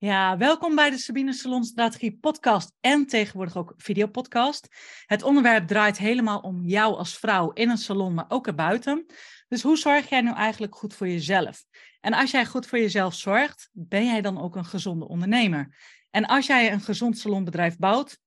[0.00, 4.68] Ja, welkom bij de Sabine Salon Strategie podcast en tegenwoordig ook videopodcast.
[5.06, 9.06] Het onderwerp draait helemaal om jou als vrouw in een salon, maar ook erbuiten.
[9.48, 11.64] Dus hoe zorg jij nu eigenlijk goed voor jezelf?
[12.00, 15.76] En als jij goed voor jezelf zorgt, ben jij dan ook een gezonde ondernemer?
[16.10, 18.18] En als jij een gezond salonbedrijf bouwt,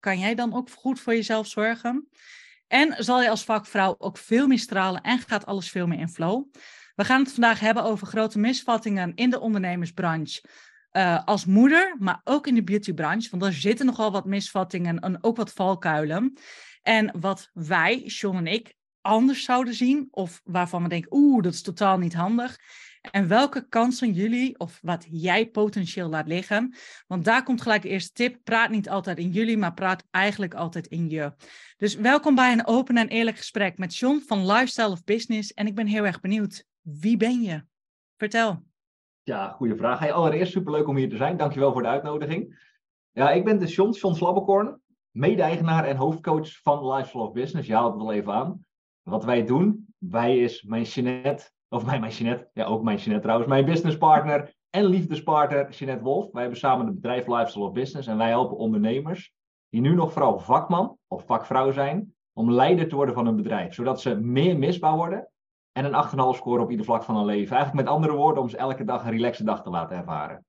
[0.00, 2.08] kan jij dan ook goed voor jezelf zorgen?
[2.66, 6.08] En zal je als vakvrouw ook veel meer stralen en gaat alles veel meer in
[6.08, 6.44] flow?
[6.94, 10.42] We gaan het vandaag hebben over grote misvattingen in de ondernemersbranche.
[10.96, 13.30] Uh, als moeder, maar ook in de beautybranche.
[13.30, 16.38] Want er zitten nogal wat misvattingen en ook wat valkuilen.
[16.82, 21.52] En wat wij, John en ik, anders zouden zien, of waarvan we denken, oeh, dat
[21.52, 22.58] is totaal niet handig.
[23.10, 26.74] En welke kansen jullie of wat jij potentieel laat liggen.
[27.06, 28.38] Want daar komt gelijk de eerste tip.
[28.44, 31.32] Praat niet altijd in jullie, maar praat eigenlijk altijd in je.
[31.76, 35.54] Dus welkom bij een open en eerlijk gesprek met John van Lifestyle of Business.
[35.54, 36.64] En ik ben heel erg benieuwd.
[36.80, 37.64] Wie ben je?
[38.16, 38.64] Vertel.
[39.26, 39.98] Ja, goede vraag.
[39.98, 41.36] Hey, allereerst superleuk om hier te zijn.
[41.36, 42.70] Dankjewel voor de uitnodiging.
[43.12, 44.80] Ja, ik ben de John, John Slabbekorn,
[45.10, 47.68] mede-eigenaar en hoofdcoach van Lifestyle of Business.
[47.68, 48.66] Haalt het wel even aan.
[49.02, 53.22] Wat wij doen, wij is mijn Jeanette, of mijn, mijn Jeanette, ja ook mijn Jeanette
[53.22, 56.32] trouwens, mijn businesspartner en liefdespartner Jeanette Wolf.
[56.32, 59.32] Wij hebben samen het bedrijf Lifestyle of Business en wij helpen ondernemers
[59.68, 63.74] die nu nog vooral vakman of vakvrouw zijn, om leider te worden van hun bedrijf.
[63.74, 65.30] Zodat ze meer misbaar worden
[65.76, 67.56] en een 8,5 score op ieder vlak van hun leven.
[67.56, 70.44] Eigenlijk met andere woorden, om ze elke dag een relaxe dag te laten ervaren.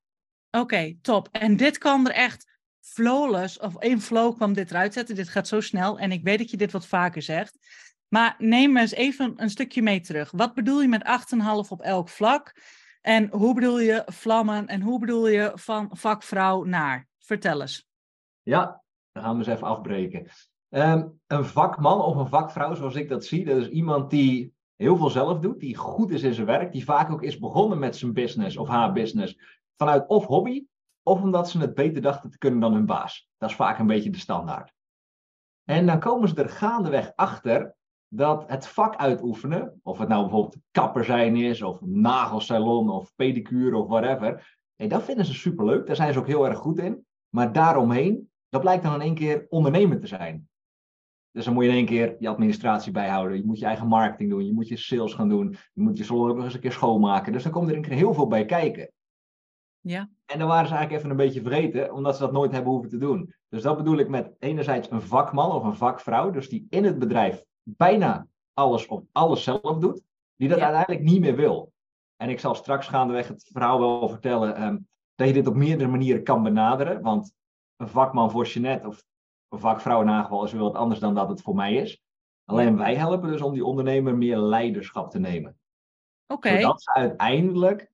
[0.51, 1.27] Oké, top.
[1.31, 5.15] En dit kan er echt flawless, of in flow kwam dit eruit zetten.
[5.15, 7.57] Dit gaat zo snel en ik weet dat je dit wat vaker zegt.
[8.07, 10.31] Maar neem me eens even een stukje mee terug.
[10.31, 12.55] Wat bedoel je met 8,5 op elk vlak?
[13.01, 17.07] En hoe bedoel je vlammen en hoe bedoel je van vakvrouw naar?
[17.19, 17.87] Vertel eens.
[18.41, 20.27] Ja, dan gaan we eens even afbreken.
[20.69, 24.97] Um, een vakman of een vakvrouw, zoals ik dat zie, dat is iemand die heel
[24.97, 27.95] veel zelf doet, die goed is in zijn werk, die vaak ook is begonnen met
[27.95, 29.37] zijn business of haar business
[29.75, 30.65] vanuit of hobby,
[31.03, 33.29] of omdat ze het beter dachten te kunnen dan hun baas.
[33.37, 34.73] Dat is vaak een beetje de standaard.
[35.63, 37.75] En dan komen ze er gaandeweg achter
[38.07, 43.77] dat het vak uitoefenen, of het nou bijvoorbeeld kapper zijn is, of nagelsalon, of pedicure,
[43.77, 45.87] of whatever, nee, dat vinden ze superleuk.
[45.87, 47.05] Daar zijn ze ook heel erg goed in.
[47.29, 50.49] Maar daaromheen, dat blijkt dan in één keer ondernemer te zijn.
[51.31, 53.37] Dus dan moet je in één keer je administratie bijhouden.
[53.37, 54.45] Je moet je eigen marketing doen.
[54.45, 55.55] Je moet je sales gaan doen.
[55.73, 57.31] Je moet je nog eens een keer schoonmaken.
[57.31, 58.91] Dus dan komt er een keer heel veel bij kijken.
[59.81, 60.09] Ja.
[60.25, 62.89] En dan waren ze eigenlijk even een beetje vergeten, omdat ze dat nooit hebben hoeven
[62.89, 63.33] te doen.
[63.49, 66.99] Dus dat bedoel ik met enerzijds een vakman of een vakvrouw, dus die in het
[66.99, 70.01] bedrijf bijna alles of alles zelf doet,
[70.35, 71.71] die dat uiteindelijk niet meer wil.
[72.15, 75.89] En ik zal straks gaandeweg het verhaal wel vertellen um, dat je dit op meerdere
[75.89, 77.01] manieren kan benaderen.
[77.01, 77.33] Want
[77.75, 79.03] een vakman voor Jeanette of
[79.49, 82.01] in aangeval is wel wat anders dan dat het voor mij is.
[82.45, 85.57] Alleen wij helpen dus om die ondernemer meer leiderschap te nemen.
[86.27, 86.59] Oké.
[86.59, 87.91] Zodat ze uiteindelijk,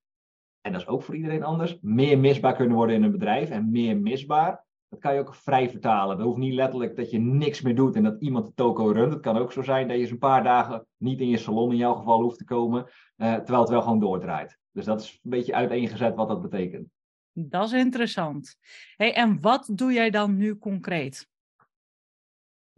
[0.60, 3.50] en dat is ook voor iedereen anders, meer misbaar kunnen worden in een bedrijf.
[3.50, 6.16] En meer misbaar, dat kan je ook vrij vertalen.
[6.16, 9.12] Dat hoeft niet letterlijk dat je niks meer doet en dat iemand de toko runt.
[9.12, 11.70] Het kan ook zo zijn dat je eens een paar dagen niet in je salon
[11.70, 12.86] in jouw geval hoeft te komen,
[13.16, 14.58] eh, terwijl het wel gewoon doordraait.
[14.70, 16.88] Dus dat is een beetje uiteengezet wat dat betekent.
[17.32, 18.56] Dat is interessant.
[18.96, 21.28] Hey, en wat doe jij dan nu concreet?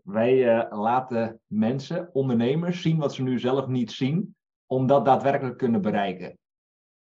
[0.06, 4.36] Wij uh, laten mensen, ondernemers, zien wat ze nu zelf niet zien,
[4.66, 6.38] om dat daadwerkelijk kunnen bereiken.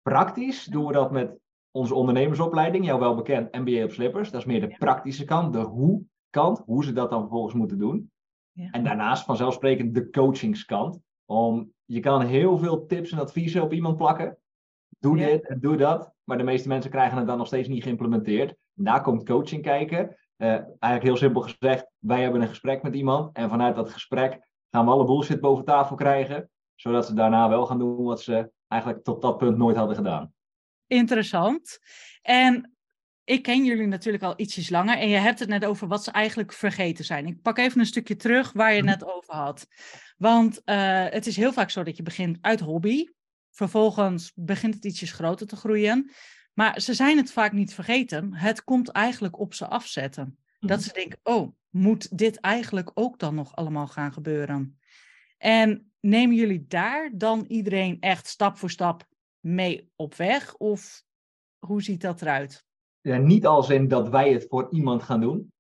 [0.03, 1.39] Praktisch doen we dat met
[1.71, 4.31] onze ondernemersopleiding, jou wel bekend, MBA op Slippers.
[4.31, 8.11] Dat is meer de praktische kant, de hoe-kant, hoe ze dat dan vervolgens moeten doen.
[8.53, 8.71] Ja.
[8.71, 10.99] En daarnaast vanzelfsprekend de coachingskant.
[11.25, 14.39] Om, je kan heel veel tips en adviezen op iemand plakken.
[14.99, 15.27] Doe ja.
[15.27, 16.13] dit en doe dat.
[16.25, 18.57] Maar de meeste mensen krijgen het dan nog steeds niet geïmplementeerd.
[18.73, 20.17] Daar komt coaching kijken.
[20.43, 24.41] Uh, eigenlijk heel simpel gezegd, wij hebben een gesprek met iemand en vanuit dat gesprek
[24.71, 28.51] gaan we alle bullshit boven tafel krijgen, zodat ze daarna wel gaan doen wat ze
[28.69, 30.33] eigenlijk tot dat punt nooit hadden gedaan.
[30.87, 31.79] Interessant.
[32.23, 32.77] En
[33.25, 36.11] ik ken jullie natuurlijk al ietsjes langer en je hebt het net over wat ze
[36.11, 37.27] eigenlijk vergeten zijn.
[37.27, 39.67] Ik pak even een stukje terug waar je het net over had.
[40.17, 43.05] Want uh, het is heel vaak zo dat je begint uit hobby,
[43.51, 46.11] vervolgens begint het ietsjes groter te groeien.
[46.53, 48.35] Maar ze zijn het vaak niet vergeten.
[48.35, 50.42] Het komt eigenlijk op ze afzetten.
[50.67, 50.89] Dat mhm.
[50.89, 54.79] ze denken, oh, moet dit eigenlijk ook dan nog allemaal gaan gebeuren?
[55.39, 59.07] En nemen jullie daar dan iedereen echt stap voor stap
[59.41, 60.55] mee op weg?
[60.55, 61.05] Of
[61.59, 62.67] hoe ziet dat eruit?
[63.01, 65.53] Ja, niet als in dat wij het voor iemand gaan doen.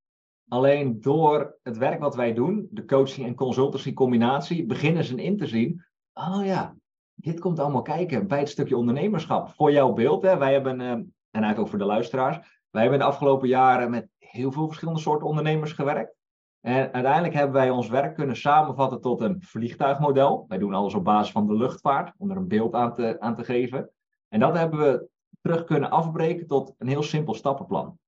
[0.49, 5.37] Alleen door het werk wat wij doen, de coaching en consultancy combinatie, beginnen ze in
[5.37, 5.85] te zien.
[6.13, 6.77] Oh ja,
[7.15, 9.49] dit komt allemaal kijken bij het stukje ondernemerschap.
[9.49, 13.01] Voor jouw beeld, hè, wij hebben, uh, en eigenlijk ook voor de luisteraars, wij hebben
[13.01, 16.15] de afgelopen jaren met heel veel verschillende soorten ondernemers gewerkt.
[16.61, 20.45] En uiteindelijk hebben wij ons werk kunnen samenvatten tot een vliegtuigmodel.
[20.49, 23.35] Wij doen alles op basis van de luchtvaart, om er een beeld aan te, aan
[23.35, 23.91] te geven.
[24.29, 25.09] En dat hebben we
[25.41, 27.99] terug kunnen afbreken tot een heel simpel stappenplan.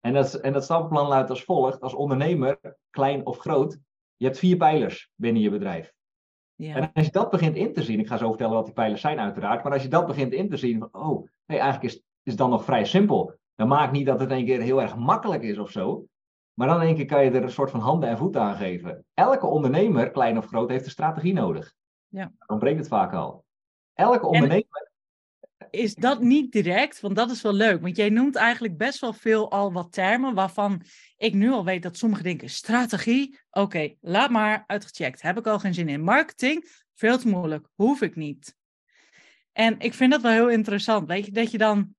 [0.00, 3.78] En dat, en dat stappenplan luidt als volgt: als ondernemer, klein of groot,
[4.16, 5.92] je hebt vier pijlers binnen je bedrijf.
[6.54, 6.74] Ja.
[6.74, 9.00] En als je dat begint in te zien, ik ga zo vertellen wat die pijlers
[9.00, 11.96] zijn uiteraard, maar als je dat begint in te zien, van, oh, hey, eigenlijk is,
[11.96, 13.38] is het dan nog vrij simpel.
[13.54, 16.06] Dan maakt niet dat het een keer heel erg makkelijk is of zo,
[16.54, 18.56] maar dan in één keer kan je er een soort van handen en voeten aan
[18.56, 19.04] geven.
[19.14, 21.74] Elke ondernemer, klein of groot, heeft een strategie nodig.
[22.08, 22.32] Ja.
[22.46, 23.44] Dan breekt het vaak al.
[23.94, 24.92] Elke ondernemer.
[25.70, 27.00] is dat niet direct?
[27.00, 27.82] Want dat is wel leuk.
[27.82, 30.82] Want jij noemt eigenlijk best wel veel al wat termen waarvan
[31.16, 35.22] ik nu al weet dat sommigen denken: strategie, oké, laat maar, uitgecheckt.
[35.22, 36.02] Heb ik al geen zin in.
[36.02, 38.56] Marketing, veel te moeilijk, hoef ik niet.
[39.52, 41.08] En ik vind dat wel heel interessant.
[41.08, 41.94] Weet je, dat je dan.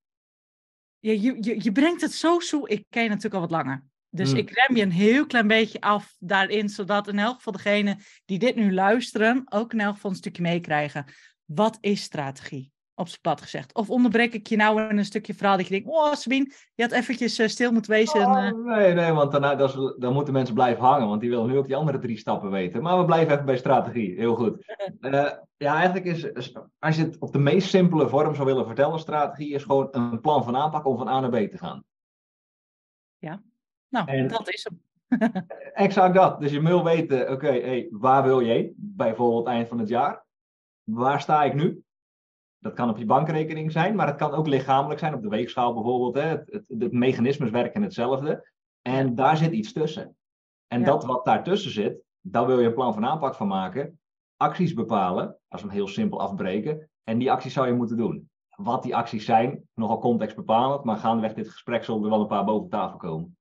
[0.98, 2.60] Je, je, je brengt het zo zo.
[2.64, 3.84] Ik ken je natuurlijk al wat langer.
[4.10, 4.38] Dus hmm.
[4.38, 8.38] ik rem je een heel klein beetje af daarin, zodat in elk geval degenen die
[8.38, 11.04] dit nu luisteren ook in elk geval een stukje meekrijgen.
[11.44, 12.72] Wat is strategie?
[12.98, 13.74] Op zijn plat gezegd.
[13.74, 16.82] Of onderbreek ik je nou in een stukje verhaal dat je denkt, oh Sabine, je
[16.82, 18.26] had eventjes uh, stil moeten wezen.
[18.26, 18.76] Oh, uh...
[18.76, 21.76] Nee, nee, want dan, dan moeten mensen blijven hangen, want die willen nu ook die
[21.76, 22.82] andere drie stappen weten.
[22.82, 24.74] Maar we blijven even bij strategie, heel goed.
[25.00, 25.10] Uh,
[25.66, 29.54] ja, eigenlijk is, als je het op de meest simpele vorm zou willen vertellen, strategie
[29.54, 31.84] is gewoon een plan van aanpak om van A naar B te gaan.
[33.18, 33.42] Ja.
[33.88, 34.84] Nou, dat is hem.
[35.74, 36.40] exact dat.
[36.40, 40.24] Dus je wil weten, oké, hey, waar wil je Bijvoorbeeld eind van het jaar.
[40.82, 41.84] Waar sta ik nu?
[42.58, 45.74] Dat kan op je bankrekening zijn, maar het kan ook lichamelijk zijn, op de weegschaal
[45.74, 46.14] bijvoorbeeld.
[46.14, 46.22] Hè.
[46.22, 48.50] Het, het, het mechanismes werken hetzelfde.
[48.82, 50.16] En daar zit iets tussen.
[50.66, 54.00] En dat wat daartussen zit, daar wil je een plan van aanpak van maken.
[54.36, 56.90] Acties bepalen, als we hem heel simpel afbreken.
[57.04, 58.30] En die acties zou je moeten doen.
[58.48, 62.44] Wat die acties zijn, nogal contextbepalend, maar gaandeweg dit gesprek zullen er wel een paar
[62.44, 63.35] boven tafel komen.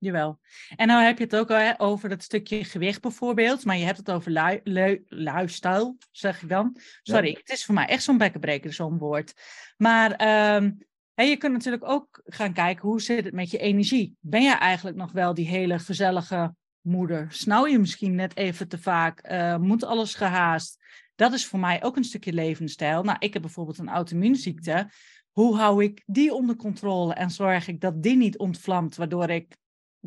[0.00, 0.40] Jawel.
[0.76, 3.84] En nou heb je het ook al hè, over dat stukje gewicht bijvoorbeeld, maar je
[3.84, 6.76] hebt het over lui, lifestyle, zeg ik dan.
[7.02, 9.32] Sorry, het is voor mij echt zo'n bekkenbreker, zo'n woord.
[9.76, 10.10] Maar
[10.56, 10.78] um,
[11.14, 14.16] je kunt natuurlijk ook gaan kijken, hoe zit het met je energie?
[14.20, 17.26] Ben je eigenlijk nog wel die hele gezellige moeder?
[17.30, 19.30] Snauw je misschien net even te vaak?
[19.30, 20.78] Uh, moet alles gehaast?
[21.14, 23.02] Dat is voor mij ook een stukje levensstijl.
[23.02, 24.90] Nou, ik heb bijvoorbeeld een auto-immuunziekte.
[25.30, 29.56] Hoe hou ik die onder controle en zorg ik dat die niet ontvlamt, waardoor ik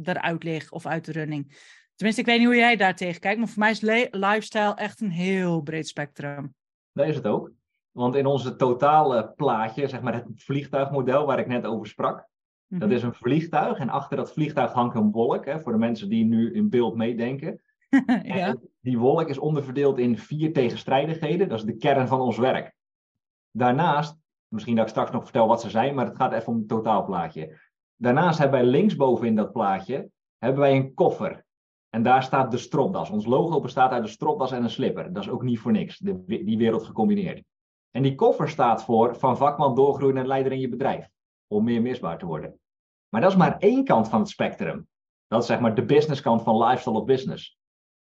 [0.04, 1.58] eruit lig of uit de running.
[1.96, 3.82] Tenminste, ik weet niet hoe jij daar tegen kijkt, maar voor mij is
[4.12, 6.54] lifestyle echt een heel breed spectrum.
[6.92, 7.52] Dat is het ook.
[7.92, 12.28] Want in onze totale plaatje, zeg maar het vliegtuigmodel waar ik net over sprak,
[12.68, 12.92] dat mhm.
[12.92, 16.26] is een vliegtuig en achter dat vliegtuig hangt een wolk, hè, voor de mensen die
[16.26, 17.62] nu in beeld meedenken.
[18.24, 18.56] ja.
[18.80, 22.76] Die wolk is onderverdeeld in vier tegenstrijdigheden, dat is de kern van ons werk.
[23.52, 24.18] Daarnaast,
[24.48, 26.68] misschien dat ik straks nog vertel wat ze zijn, maar het gaat even om het
[26.68, 27.60] totaalplaatje.
[27.96, 31.46] Daarnaast hebben wij linksboven in dat plaatje hebben wij een koffer.
[31.90, 33.10] En daar staat de stropdas.
[33.10, 35.14] Ons logo bestaat uit een stropdas en een slipper.
[35.14, 37.44] Dat is ook niet voor niks, die wereld gecombineerd.
[37.92, 41.10] En die koffer staat voor van vakman doorgroeien naar leider in je bedrijf.
[41.48, 42.60] Om meer misbaar te worden.
[43.10, 44.88] Maar dat is maar één kant van het spectrum.
[45.28, 47.58] Dat is zeg maar de businesskant van lifestyle of business.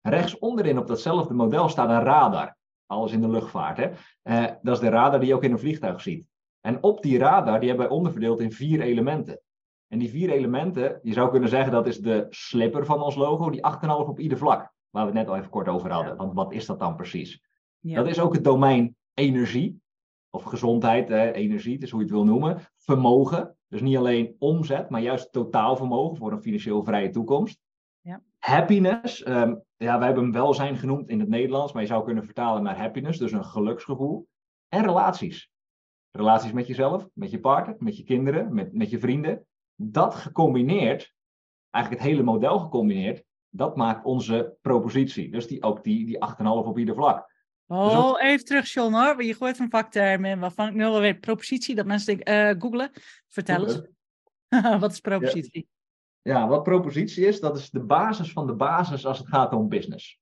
[0.02, 2.58] Rechts onderin op datzelfde model staat een radar.
[2.86, 3.78] Alles in de luchtvaart.
[3.78, 3.92] Hè?
[4.22, 6.28] Eh, dat is de radar die je ook in een vliegtuig ziet.
[6.60, 9.42] En op die radar die hebben wij onderverdeeld in vier elementen.
[9.92, 13.50] En die vier elementen, je zou kunnen zeggen dat is de slipper van ons logo,
[13.50, 16.18] die 8,5 op ieder vlak, waar we het net al even kort over hadden.
[16.18, 17.44] Want wat is dat dan precies?
[17.80, 19.82] Dat is ook het domein energie,
[20.30, 22.62] of gezondheid, energie, het is hoe je het wil noemen.
[22.78, 27.60] Vermogen, dus niet alleen omzet, maar juist totaalvermogen voor een financieel vrije toekomst.
[28.02, 28.22] Ja.
[28.38, 32.26] Happiness, um, ja, wij hebben hem welzijn genoemd in het Nederlands, maar je zou kunnen
[32.26, 34.28] vertalen naar happiness, dus een geluksgevoel.
[34.68, 35.50] En relaties.
[36.12, 39.46] Relaties met jezelf, met je partner, met je kinderen, met, met je vrienden
[39.84, 41.14] dat gecombineerd,
[41.70, 45.32] eigenlijk het hele model gecombineerd, dat maakt onze propositie.
[45.32, 47.30] Dus die, ook die, die 8,5 op ieder vlak.
[47.68, 49.24] Oh, dus even terug, John hoor.
[49.24, 51.20] Je gooit een vakterm in waarvan ik nu al weet.
[51.20, 52.92] Propositie, dat mensen denken, uh, googlen.
[53.28, 53.82] Vertel eens.
[54.80, 55.68] wat is propositie?
[56.22, 56.38] Ja.
[56.38, 59.70] ja, wat propositie is, dat is de basis van de basis als het gaat om
[59.70, 60.20] business.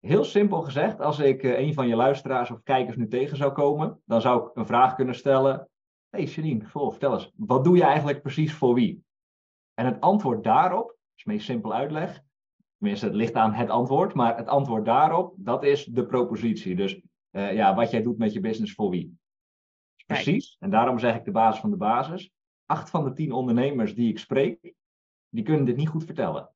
[0.00, 3.52] Heel simpel gezegd, als ik uh, een van je luisteraars of kijkers nu tegen zou
[3.52, 5.68] komen, dan zou ik een vraag kunnen stellen
[6.14, 9.04] hey Janine, vertel eens, wat doe je eigenlijk precies voor wie?
[9.74, 12.22] En het antwoord daarop, is meest simpel uitleg,
[12.78, 16.76] tenminste het ligt aan het antwoord, maar het antwoord daarop, dat is de propositie.
[16.76, 19.18] Dus uh, ja, wat jij doet met je business voor wie.
[20.06, 22.32] Precies, en daarom zeg ik de basis van de basis.
[22.66, 24.74] Acht van de tien ondernemers die ik spreek,
[25.28, 26.50] die kunnen dit niet goed vertellen.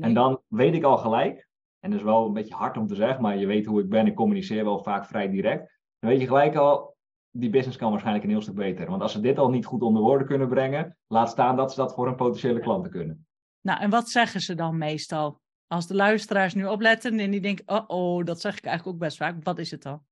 [0.00, 1.48] En dan weet ik al gelijk,
[1.78, 3.88] en dat is wel een beetje hard om te zeggen, maar je weet hoe ik
[3.88, 5.80] ben, ik communiceer wel vaak vrij direct.
[5.98, 6.96] Dan weet je gelijk al,
[7.32, 8.90] die business kan waarschijnlijk een heel stuk beter.
[8.90, 11.80] Want als ze dit al niet goed onder woorden kunnen brengen, laat staan dat ze
[11.80, 13.26] dat voor hun potentiële klanten kunnen.
[13.60, 15.40] Nou, en wat zeggen ze dan meestal?
[15.66, 19.02] Als de luisteraars nu opletten en die denken, oh, oh dat zeg ik eigenlijk ook
[19.02, 19.36] best vaak.
[19.42, 20.02] Wat is het dan?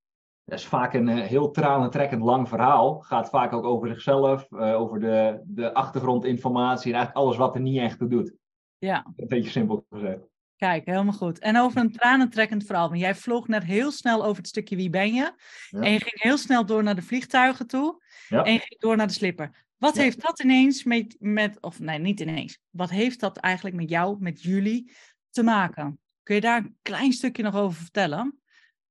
[0.45, 3.01] dat is vaak een uh, heel tranentrekkend lang verhaal.
[3.01, 7.79] Gaat vaak ook over zichzelf, over de, de achtergrondinformatie en eigenlijk alles wat er niet
[7.79, 8.35] echt toe doet.
[8.79, 9.07] Ja.
[9.17, 10.30] Een beetje simpel gezegd.
[10.61, 11.39] Kijk, helemaal goed.
[11.39, 12.89] En over een tranentrekkend verhaal.
[12.89, 15.33] Want jij vloog net heel snel over het stukje wie ben je.
[15.71, 15.81] Ja.
[15.81, 18.03] En je ging heel snel door naar de vliegtuigen toe.
[18.29, 18.45] Ja.
[18.45, 19.67] En je ging door naar de slipper.
[19.77, 20.03] Wat ja.
[20.03, 22.59] heeft dat ineens met, met, of nee, niet ineens.
[22.71, 24.93] Wat heeft dat eigenlijk met jou, met jullie
[25.31, 26.01] te maken?
[26.23, 28.41] Kun je daar een klein stukje nog over vertellen?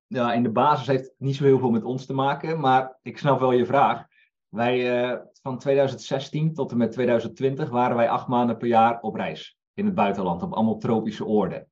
[0.07, 2.97] Ja, in de basis heeft het niet zo heel veel met ons te maken, maar
[3.01, 4.05] ik snap wel je vraag.
[4.47, 9.15] Wij uh, van 2016 tot en met 2020 waren wij acht maanden per jaar op
[9.15, 11.67] reis in het buitenland, op allemaal tropische oorden.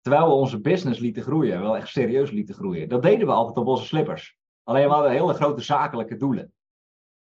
[0.00, 2.88] Terwijl we onze business lieten groeien, wel echt serieus lieten groeien.
[2.88, 4.38] Dat deden we altijd op onze slippers.
[4.62, 6.52] Alleen we hadden hele grote zakelijke doelen.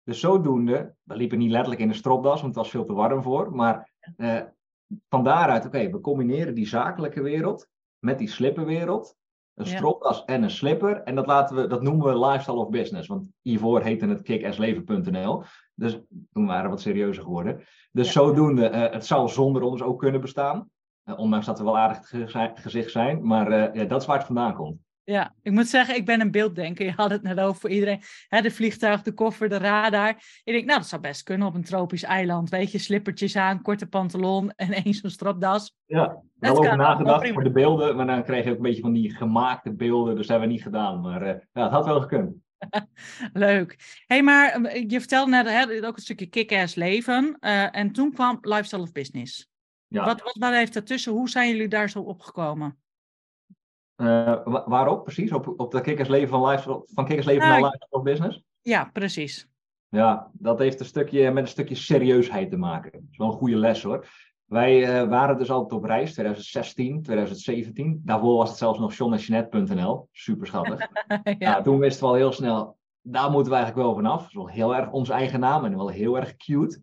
[0.04, 3.22] Dus zodoende, we liepen niet letterlijk in een stropdas, want het was veel te warm
[3.22, 3.56] voor.
[3.56, 4.42] Maar eh,
[5.10, 7.68] van daaruit, oké, we combineren die zakelijke wereld
[8.00, 9.16] met die slipperwereld.
[9.56, 11.02] Een stropdas en een slipper.
[11.04, 13.08] En dat, laten we, dat noemen we lifestyle of business.
[13.08, 15.44] Want hiervoor heette het kickassleven.nl.
[15.74, 16.00] Dus
[16.34, 17.64] toen waren we wat serieuzer geworden.
[17.92, 20.70] Dus zodoende, uh, het zou zonder ons ook kunnen bestaan.
[21.06, 22.12] Uh, ondanks dat we wel aardig
[22.54, 23.28] gezicht zijn.
[23.28, 24.80] Maar uh, ja, dat is waar het vandaan komt.
[25.06, 26.86] Ja, ik moet zeggen, ik ben een beelddenker.
[26.86, 28.02] Je had het net over voor iedereen.
[28.28, 30.10] Hè, de vliegtuig, de koffer, de radar.
[30.44, 32.50] Ik denk, nou, dat zou best kunnen op een tropisch eiland.
[32.50, 35.76] Weet je, slippertjes aan, korte pantalon en eens zo'n stropdas.
[35.86, 37.96] Ja, wel over nagedacht voor de beelden.
[37.96, 40.16] Maar dan kreeg je ook een beetje van die gemaakte beelden.
[40.16, 41.02] Dus dat hebben we niet gedaan.
[41.02, 42.36] Maar uh, ja, het had wel gekund.
[43.34, 44.04] Leuk.
[44.08, 47.38] hey, maar je vertelde net hè, ook een stukje kick-ass leven.
[47.40, 49.50] Uh, en toen kwam Lifestyle of Business.
[49.88, 50.06] Ja.
[50.06, 51.12] Wat, wat, wat heeft daartussen?
[51.12, 52.78] Hoe zijn jullie daar zo opgekomen?
[53.98, 55.32] Uh, waarop precies?
[55.32, 58.44] Op, op de kikkersleven van, lifestyle, van kikkersleven nou, naar lifestyle business?
[58.62, 59.48] Ja, precies.
[59.90, 62.92] Ja, dat heeft een stukje met een stukje serieusheid te maken.
[62.92, 64.08] Dat is wel een goede les hoor.
[64.46, 68.02] Wij uh, waren dus altijd op reis, 2016, 2017.
[68.04, 70.08] Daarvoor was het zelfs nog johnnechinet.nl.
[70.12, 70.80] Super schattig.
[71.24, 71.52] ja.
[71.52, 74.20] Nou, toen wisten we al heel snel, daar moeten we eigenlijk wel vanaf.
[74.20, 76.82] Dat is wel heel erg onze eigen naam en wel heel erg cute.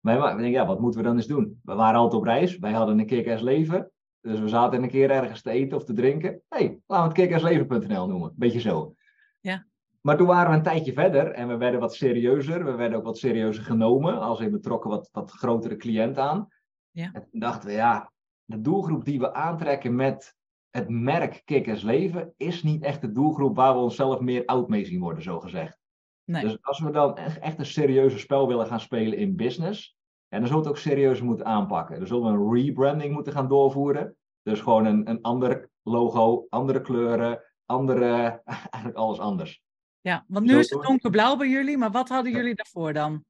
[0.00, 1.60] Maar we denken, ja, wat moeten we dan eens doen?
[1.62, 2.58] We waren altijd op reis.
[2.58, 3.90] Wij hadden een kick leven.
[4.20, 6.30] Dus we zaten een keer ergens te eten of te drinken.
[6.48, 8.32] Hé, hey, laten we het kickersleven.nl noemen.
[8.36, 8.94] Beetje zo.
[9.40, 9.66] Ja.
[10.00, 12.64] Maar toen waren we een tijdje verder en we werden wat serieuzer.
[12.64, 14.20] We werden ook wat serieuzer genomen.
[14.20, 16.48] Als we betrokken wat, wat grotere cliënt aan.
[16.90, 17.10] Ja.
[17.12, 18.12] En toen dachten we, ja,
[18.44, 20.34] de doelgroep die we aantrekken met
[20.70, 24.84] het merk Kickers Leven is niet echt de doelgroep waar we onszelf meer oud mee
[24.84, 25.78] zien worden, zo gezegd.
[26.24, 26.42] Nee.
[26.42, 29.98] Dus als we dan echt een serieuze spel willen gaan spelen in business,
[30.30, 31.98] en dan zullen we het ook serieus moeten aanpakken.
[31.98, 34.16] Dan zullen we een rebranding moeten gaan doorvoeren.
[34.42, 39.62] Dus gewoon een, een ander logo, andere kleuren, andere, eigenlijk alles anders.
[40.00, 43.24] Ja, want nu is het donkerblauw bij jullie, maar wat hadden jullie daarvoor dan?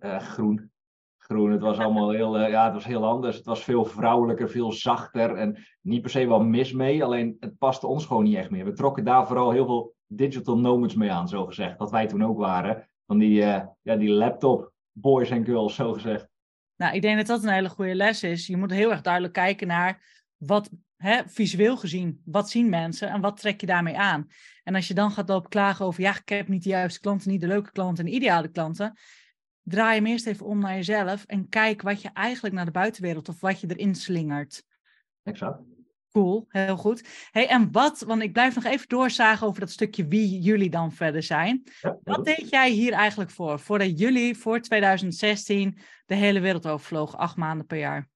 [0.00, 0.70] Uh, groen.
[1.16, 3.36] Groen, het was allemaal heel, uh, ja, het was heel anders.
[3.36, 7.04] Het was veel vrouwelijker, veel zachter en niet per se wel mis mee.
[7.04, 8.64] Alleen het paste ons gewoon niet echt meer.
[8.64, 11.78] We trokken daar vooral heel veel digital nomads mee aan, zo gezegd.
[11.78, 12.88] Dat wij toen ook waren.
[13.06, 16.28] Van die, uh, ja, die laptop boys en girls, zo gezegd.
[16.76, 18.46] Nou, ik denk dat dat een hele goede les is.
[18.46, 23.20] Je moet heel erg duidelijk kijken naar wat, hè, visueel gezien, wat zien mensen en
[23.20, 24.26] wat trek je daarmee aan?
[24.62, 27.30] En als je dan gaat lopen klagen over, ja, ik heb niet de juiste klanten,
[27.30, 28.98] niet de leuke klanten en de ideale klanten,
[29.62, 33.28] draai hem eerst even om naar jezelf en kijk wat je eigenlijk naar de buitenwereld
[33.28, 34.64] of wat je erin slingert.
[35.22, 35.62] Exact.
[36.16, 37.28] Cool, heel goed.
[37.30, 40.92] Hey, en wat, want ik blijf nog even doorzagen over dat stukje wie jullie dan
[40.92, 41.62] verder zijn.
[42.02, 43.58] wat deed jij hier eigenlijk voor?
[43.58, 48.08] Voordat jullie voor 2016 de hele wereld overvlogen, acht maanden per jaar.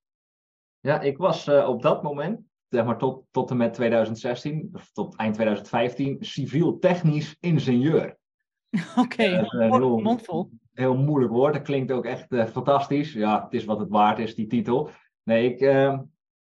[0.81, 4.91] Ja, ik was uh, op dat moment, zeg maar tot, tot en met 2016, of
[4.93, 8.17] tot eind 2015, civiel-technisch ingenieur.
[8.97, 10.51] Oké, okay, uh, heel, mondvol.
[10.73, 13.13] Heel moeilijk woord, dat klinkt ook echt uh, fantastisch.
[13.13, 14.91] Ja, het is wat het waard is, die titel.
[15.23, 15.99] Nee, ik, ehm,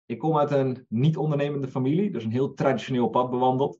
[0.06, 3.78] ik kom uit een niet-ondernemende familie, dus een heel traditioneel pad bewandeld.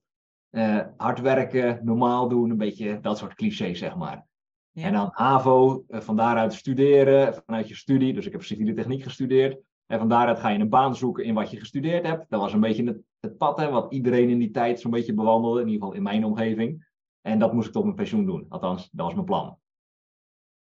[0.96, 4.26] hard werken, normaal doen, een beetje dat soort clichés, zeg maar.
[4.70, 4.86] Ja.
[4.86, 8.12] En dan HAVO, van daaruit studeren, vanuit je studie.
[8.12, 9.60] Dus ik heb civiele techniek gestudeerd.
[9.86, 12.30] En van daaruit ga je een baan zoeken in wat je gestudeerd hebt.
[12.30, 15.14] Dat was een beetje het, het pad hè, wat iedereen in die tijd zo'n beetje
[15.14, 16.86] bewandelde, in ieder geval in mijn omgeving.
[17.20, 18.46] En dat moest ik tot mijn pensioen doen.
[18.48, 19.58] Althans, dat was mijn plan.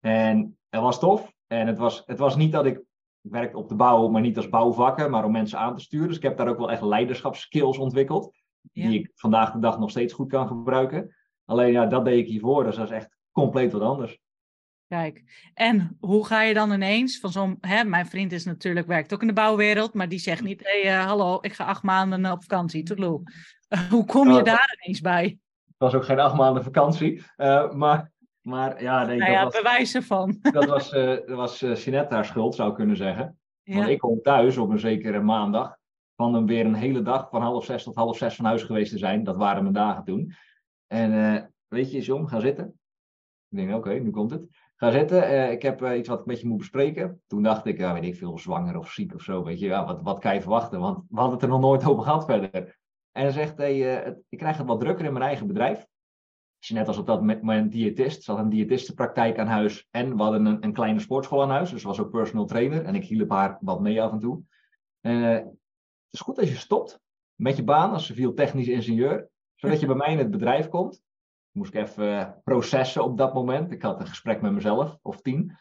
[0.00, 1.32] En het was tof.
[1.46, 2.82] En het was, het was niet dat ik,
[3.22, 6.08] ik werkte op de bouw, maar niet als bouwvakker, maar om mensen aan te sturen.
[6.08, 8.40] Dus ik heb daar ook wel echt leiderschapskills ontwikkeld.
[8.72, 11.14] Die ik vandaag de dag nog steeds goed kan gebruiken.
[11.44, 12.64] Alleen ja, dat deed ik hiervoor.
[12.64, 14.20] Dus dat is echt compleet wat anders.
[14.88, 17.58] Kijk, en hoe ga je dan ineens van zo'n...
[17.86, 20.60] Mijn vriend is natuurlijk, werkt ook in de bouwwereld, maar die zegt niet...
[20.62, 23.22] Hé, hey, uh, hallo, ik ga acht maanden op vakantie, toedeloe.
[23.68, 25.38] Uh, hoe kom je daar ineens bij?
[25.66, 28.11] Het was ook geen acht maanden vakantie, uh, maar,
[28.42, 29.06] maar ja...
[29.06, 30.38] Nee, nou ja, dat was, bewijzen van.
[30.52, 33.38] Dat was, dat was Jeanette haar schuld, zou ik kunnen zeggen.
[33.62, 33.76] Ja.
[33.76, 35.76] Want ik kom thuis op een zekere maandag
[36.16, 38.92] van hem weer een hele dag van half zes tot half zes van huis geweest
[38.92, 39.24] te zijn.
[39.24, 40.34] Dat waren mijn dagen toen.
[40.86, 42.78] En weet je, John, ga zitten.
[43.48, 44.46] Ik denk, oké, nu komt het.
[44.76, 47.22] Ga zitten, ik heb iets wat ik met je moet bespreken.
[47.26, 49.44] Toen dacht ik, ja, weet ik veel, zwanger of ziek of zo.
[49.44, 50.80] Weet je, ja, wat, wat kan je verwachten?
[50.80, 52.78] Want we hadden het er nog nooit over gehad verder.
[53.12, 55.86] En hij zegt, hey, ik krijg het wat drukker in mijn eigen bedrijf
[56.66, 58.22] je net als op dat moment diëtist.
[58.22, 61.70] Ze had een diëtistenpraktijk aan huis en we hadden een, een kleine sportschool aan huis.
[61.70, 64.42] Dus ze was ook personal trainer en ik hielp haar wat mee af en toe.
[65.00, 67.00] Uh, het is goed als je stopt
[67.34, 71.02] met je baan als civiel technisch ingenieur, zodat je bij mij in het bedrijf komt.
[71.50, 73.70] Moest ik even eh, processen op dat moment.
[73.70, 75.56] Ik had een gesprek met mezelf of tien.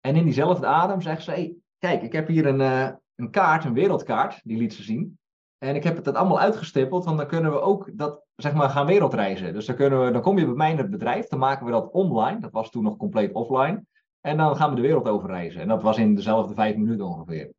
[0.00, 3.64] En in diezelfde adem zegt ze: hey, Kijk, ik heb hier een, uh, een kaart,
[3.64, 5.18] een wereldkaart, die liet ze zien.
[5.58, 8.86] En ik heb het allemaal uitgestippeld, want dan kunnen we ook dat, zeg maar, gaan
[8.86, 9.52] wereldreizen.
[9.52, 11.72] Dus dan, kunnen we, dan kom je bij mij in het bedrijf, dan maken we
[11.72, 12.40] dat online.
[12.40, 13.84] Dat was toen nog compleet offline.
[14.20, 15.60] En dan gaan we de wereld over reizen.
[15.60, 17.52] En dat was in dezelfde vijf minuten ongeveer.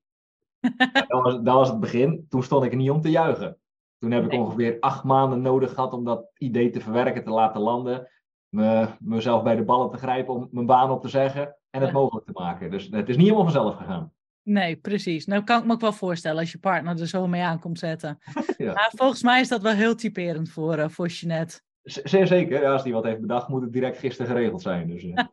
[1.07, 2.25] dat, was, dat was het begin.
[2.29, 3.57] Toen stond ik niet om te juichen.
[3.99, 7.61] Toen heb ik ongeveer acht maanden nodig gehad om dat idee te verwerken, te laten
[7.61, 8.09] landen.
[8.49, 11.91] Me, mezelf bij de ballen te grijpen om mijn baan op te zeggen en het
[11.91, 12.71] mogelijk te maken.
[12.71, 14.11] Dus het is niet helemaal vanzelf gegaan.
[14.45, 15.25] Nee, precies.
[15.25, 17.79] Nou kan ik me ook wel voorstellen als je partner er zo mee aan komt
[17.79, 18.17] zetten.
[18.57, 18.73] ja.
[18.73, 21.59] Maar volgens mij is dat wel heel typerend voor, uh, voor Jeanette.
[21.83, 22.61] Zeer zeker.
[22.61, 24.87] Ja, als die wat heeft bedacht, moet het direct gisteren geregeld zijn.
[24.87, 25.23] Dus, uh.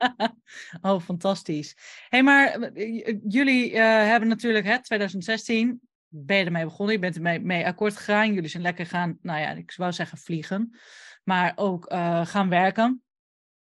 [0.92, 1.76] oh, fantastisch.
[2.08, 6.94] hey, maar eh, jullie uh, hebben natuurlijk, hè, 2016, ben je ermee begonnen.
[6.94, 8.32] Je bent ermee mee akkoord gegaan.
[8.32, 10.76] Jullie zijn lekker gaan, nou ja, ik zou zeggen vliegen.
[11.24, 11.92] Maar ook
[12.24, 13.02] gaan werken.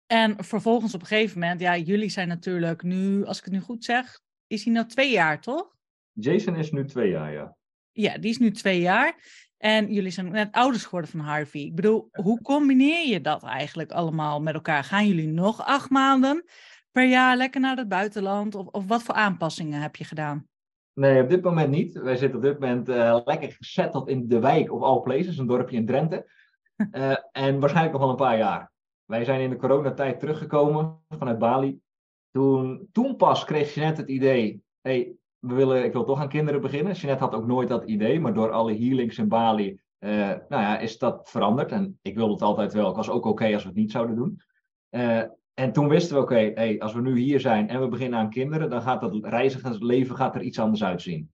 [0.06, 3.60] En vervolgens op een gegeven moment, ja, jullie zijn natuurlijk nu, als ik het nu
[3.60, 4.22] goed zeg,
[4.54, 5.76] is hij nou twee jaar, toch?
[6.12, 7.56] Jason is nu twee jaar, ja.
[7.92, 9.16] Ja, die is nu twee jaar.
[9.58, 11.62] En jullie zijn net ouders geworden van Harvey.
[11.62, 14.84] Ik bedoel, hoe combineer je dat eigenlijk allemaal met elkaar?
[14.84, 16.46] Gaan jullie nog acht maanden
[16.92, 18.56] per jaar lekker naar het buitenland?
[18.56, 20.48] Of, of wat voor aanpassingen heb je gedaan?
[20.94, 21.94] Nee, op dit moment niet.
[21.94, 25.48] Wij zitten op dit moment uh, lekker gezetteld in de wijk of All Places, een
[25.48, 26.32] dorpje in Drenthe.
[26.92, 28.72] Uh, en waarschijnlijk nog wel een paar jaar.
[29.06, 31.80] Wij zijn in de coronatijd teruggekomen vanuit Bali.
[32.34, 36.62] Toen, toen pas kreeg Jeanette het idee, hey, we willen, ik wil toch aan kinderen
[36.62, 36.94] beginnen.
[36.94, 40.78] Jeanette had ook nooit dat idee, maar door alle healings in Bali uh, nou ja,
[40.78, 41.72] is dat veranderd.
[41.72, 42.90] En ik wilde het altijd wel.
[42.90, 44.42] Ik was ook oké als we het niet zouden doen.
[44.90, 48.20] Uh, en toen wisten we, oké, hey, als we nu hier zijn en we beginnen
[48.20, 51.32] aan kinderen, dan gaat dat reizigersleven gaat er iets anders uitzien.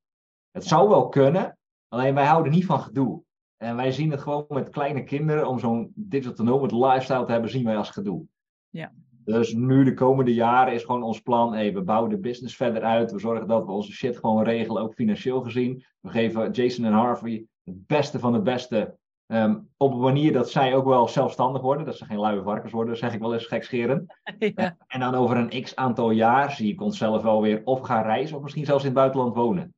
[0.51, 1.57] Het zou wel kunnen,
[1.87, 3.23] alleen wij houden niet van gedoe.
[3.57, 7.49] En wij zien het gewoon met kleine kinderen, om zo'n digital nomad lifestyle te hebben,
[7.49, 8.25] zien wij als gedoe.
[8.69, 8.93] Ja.
[9.29, 12.83] Dus nu de komende jaren is gewoon ons plan, hey, we bouwen de business verder
[12.83, 13.11] uit.
[13.11, 15.83] We zorgen dat we onze shit gewoon regelen, ook financieel gezien.
[15.99, 18.97] We geven Jason en Harvey het beste van het beste.
[19.27, 21.85] Um, op een manier dat zij ook wel zelfstandig worden.
[21.85, 24.17] Dat ze geen luie varkens worden, zeg ik wel eens gekscherend.
[24.55, 24.77] Ja.
[24.87, 28.35] En dan over een x aantal jaar zie ik onszelf wel weer of gaan reizen
[28.35, 29.73] of misschien zelfs in het buitenland wonen.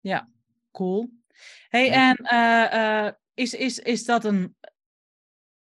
[0.00, 0.28] Ja,
[0.72, 1.10] cool.
[1.68, 4.56] Hey, en uh, uh, is, is, is dat een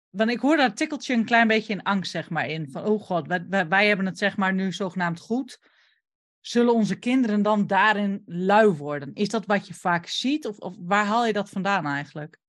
[0.09, 2.69] want ik hoor dat tikkeltje een klein beetje in angst, zeg maar, in.
[2.71, 5.59] Van, oh god, wij, wij, hebben het zeg maar nu zogenaamd goed.
[6.39, 9.13] Zullen onze kinderen dan daarin lui worden?
[9.13, 10.47] Is dat wat je vaak ziet?
[10.47, 12.39] Of, of waar haal je dat vandaan eigenlijk?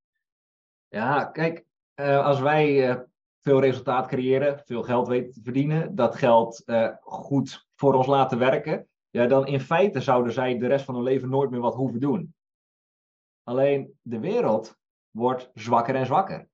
[0.89, 1.65] Ja, kijk,
[2.01, 2.97] uh, als wij uh,
[3.41, 8.39] veel resultaat creëren, veel geld weten te verdienen, dat geld uh, goed voor ons laten
[8.39, 11.75] werken, ja, dan in feite zouden zij de rest van hun leven nooit meer wat
[11.75, 12.35] hoeven doen.
[13.43, 14.77] Alleen de wereld
[15.11, 16.49] wordt zwakker en zwakker.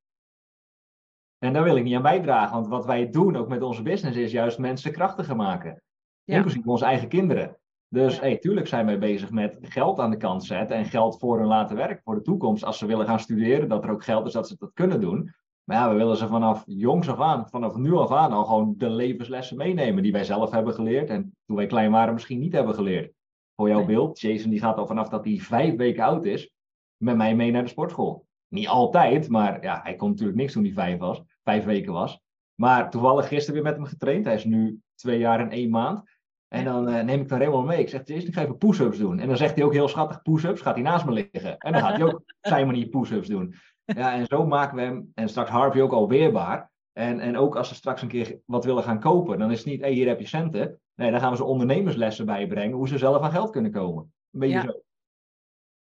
[1.44, 4.16] En daar wil ik niet aan bijdragen, want wat wij doen ook met onze business
[4.16, 5.82] is juist mensen krachtiger maken.
[6.22, 6.36] Ja.
[6.36, 7.58] Inclusief onze eigen kinderen.
[7.88, 11.38] Dus hey, tuurlijk zijn wij bezig met geld aan de kant zetten en geld voor
[11.38, 12.64] hun laten werken voor de toekomst.
[12.64, 15.34] Als ze willen gaan studeren, dat er ook geld is dat ze dat kunnen doen.
[15.64, 18.74] Maar ja, we willen ze vanaf jongs af aan, vanaf nu af aan al gewoon
[18.76, 22.52] de levenslessen meenemen die wij zelf hebben geleerd en toen wij klein waren misschien niet
[22.52, 23.12] hebben geleerd.
[23.56, 26.52] Voor jouw beeld, Jason die gaat al vanaf dat hij vijf weken oud is
[26.96, 28.26] met mij mee naar de sportschool.
[28.48, 32.20] Niet altijd, maar ja, hij kon natuurlijk niks toen hij vijf was vijf weken was.
[32.54, 34.24] Maar toevallig gisteren weer met hem getraind.
[34.24, 36.12] Hij is nu twee jaar en één maand.
[36.48, 37.80] En dan uh, neem ik dan helemaal mee.
[37.80, 39.18] Ik zeg, eerst ik ga even push-ups doen.
[39.18, 40.60] En dan zegt hij ook heel schattig push-ups.
[40.60, 41.58] Gaat hij naast me liggen.
[41.58, 43.54] En dan gaat hij ook zijn manier push-ups doen.
[43.84, 46.70] Ja, en zo maken we hem, en straks Harvey ook al weerbaar.
[46.92, 49.66] En, en ook als ze straks een keer wat willen gaan kopen, dan is het
[49.66, 50.80] niet, hé, hey, hier heb je centen.
[50.94, 54.12] Nee, dan gaan we ze ondernemerslessen bijbrengen, hoe ze zelf aan geld kunnen komen.
[54.30, 54.82] Een beetje zo.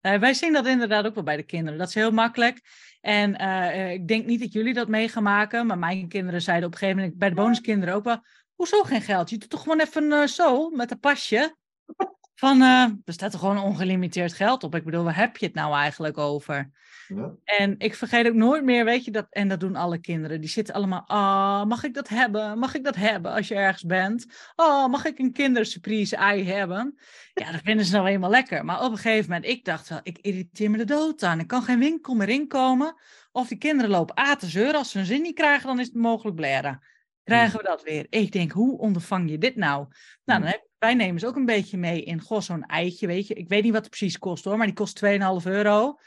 [0.06, 1.78] Uh, wij zien dat inderdaad ook wel bij de kinderen.
[1.78, 2.60] Dat is heel makkelijk.
[3.00, 5.66] En uh, ik denk niet dat jullie dat mee gaan maken.
[5.66, 8.24] Maar mijn kinderen zeiden op een gegeven moment bij de bonuskinderen ook wel.
[8.54, 9.30] Hoezo geen geld?
[9.30, 11.56] Je doet toch gewoon even uh, zo met een pasje.
[12.34, 14.74] Van, uh, er staat er gewoon ongelimiteerd geld op.
[14.74, 16.70] Ik bedoel, waar heb je het nou eigenlijk over?
[17.08, 17.34] Ja.
[17.44, 20.40] En ik vergeet ook nooit meer, weet je, dat, en dat doen alle kinderen.
[20.40, 22.58] Die zitten allemaal, ah, mag ik dat hebben?
[22.58, 24.26] Mag ik dat hebben als je ergens bent?
[24.56, 26.98] Oh, mag ik een kindersurprise ei hebben?
[27.34, 28.64] Ja, dat vinden ze nou eenmaal lekker.
[28.64, 31.40] Maar op een gegeven moment, ik dacht wel, ik irriteer me de dood aan.
[31.40, 32.94] Ik kan geen winkel meer inkomen.
[33.32, 34.74] Of die kinderen lopen a te zeuren.
[34.74, 36.82] Als ze hun zin niet krijgen, dan is het mogelijk blaren.
[37.24, 38.06] Krijgen we dat weer?
[38.10, 39.86] Ik denk, hoe ondervang je dit nou?
[40.24, 43.26] Nou, dan heb, wij nemen ze ook een beetje mee in, goh, zo'n eitje, weet
[43.26, 43.34] je.
[43.34, 45.10] Ik weet niet wat het precies kost hoor, maar die kost 2,5
[45.44, 45.98] euro.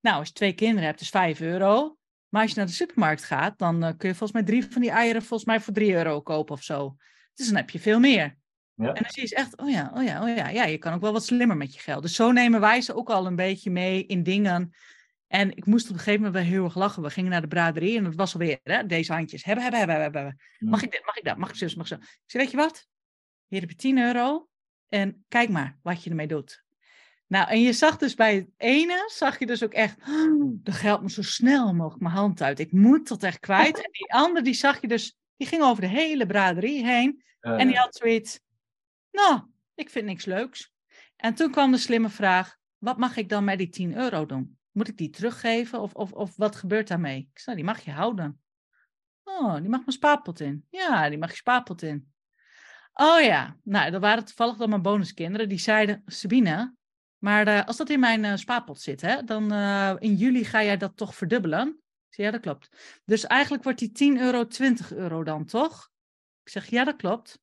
[0.00, 1.96] Nou, als je twee kinderen hebt, is 5 euro.
[2.28, 4.80] Maar als je naar de supermarkt gaat, dan uh, kun je volgens mij drie van
[4.80, 6.96] die eieren volgens mij voor 3 euro kopen of zo.
[7.34, 8.36] Dus dan heb je veel meer.
[8.74, 8.86] Ja.
[8.92, 11.00] En dan zie je echt, oh ja, oh ja, oh ja, ja, je kan ook
[11.00, 12.02] wel wat slimmer met je geld.
[12.02, 14.74] Dus zo nemen wij ze ook al een beetje mee in dingen.
[15.34, 17.02] En ik moest op een gegeven moment wel heel erg lachen.
[17.02, 19.44] We gingen naar de braderie en het was alweer, hè, deze handjes.
[19.44, 20.40] Hebben, hebben, hebben, hebben.
[20.58, 22.02] Mag ik dit, mag ik dat, mag ik zus, mag ik zo.
[22.02, 22.86] Ik zei, weet je wat?
[23.46, 24.48] Hier heb je 10 euro
[24.88, 26.64] en kijk maar wat je ermee doet.
[27.26, 30.72] Nou, en je zag dus bij het ene, zag je dus ook echt, oh, de
[30.72, 32.58] geld moet zo snel mogelijk mijn hand uit.
[32.58, 33.76] Ik moet dat echt kwijt.
[33.76, 37.24] En die andere, die zag je dus, die ging over de hele braderie heen.
[37.40, 38.40] en die had zoiets,
[39.10, 39.42] nou,
[39.74, 40.72] ik vind niks leuks.
[41.16, 44.58] En toen kwam de slimme vraag, wat mag ik dan met die 10 euro doen?
[44.74, 47.28] Moet ik die teruggeven of, of, of wat gebeurt daarmee?
[47.32, 48.40] Ik zei, die mag je houden.
[49.24, 50.66] Oh, die mag mijn spaarpot in.
[50.70, 52.12] Ja, die mag je spaarpot in.
[52.92, 55.48] Oh ja, nou, dat waren toevallig dan mijn bonuskinderen.
[55.48, 56.74] Die zeiden, Sabine,
[57.18, 60.62] maar uh, als dat in mijn uh, spaarpot zit, hè, dan uh, in juli ga
[60.62, 61.78] jij dat toch verdubbelen?
[62.08, 62.68] ja, dat klopt.
[63.04, 65.90] Dus eigenlijk wordt die 10 euro 20 euro dan, toch?
[66.42, 67.38] Ik zeg, ja, dat klopt.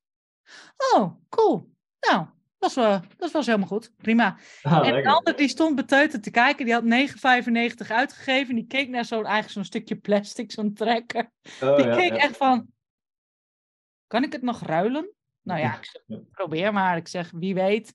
[0.93, 1.75] Oh, cool.
[1.99, 2.27] Nou,
[2.61, 3.91] dat was, dat was helemaal goed.
[3.97, 4.37] Prima.
[4.61, 6.65] Ah, en de ander die stond beteuterd te kijken.
[6.65, 8.55] Die had 9,95 uitgegeven.
[8.55, 11.31] Die keek naar zo'n eigenlijk zo'n stukje plastic, zo'n trekker.
[11.61, 12.67] Oh, die keek echt van...
[14.07, 15.13] Kan ik het nog ruilen?
[15.41, 16.97] Nou ja, ik zeg, probeer maar.
[16.97, 17.93] Ik zeg, wie weet.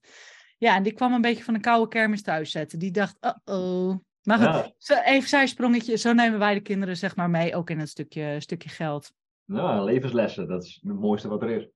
[0.58, 2.78] Ja, en die kwam een beetje van een koude kermis thuis zetten.
[2.78, 3.94] Die dacht, uh-oh.
[4.22, 5.04] Maar goed, ja.
[5.04, 5.96] even zijsprongetje.
[5.96, 9.12] Zo nemen wij de kinderen zeg maar mee, ook in een stukje, stukje geld.
[9.44, 10.48] Nou, levenslessen.
[10.48, 11.68] Dat is het mooiste wat er is.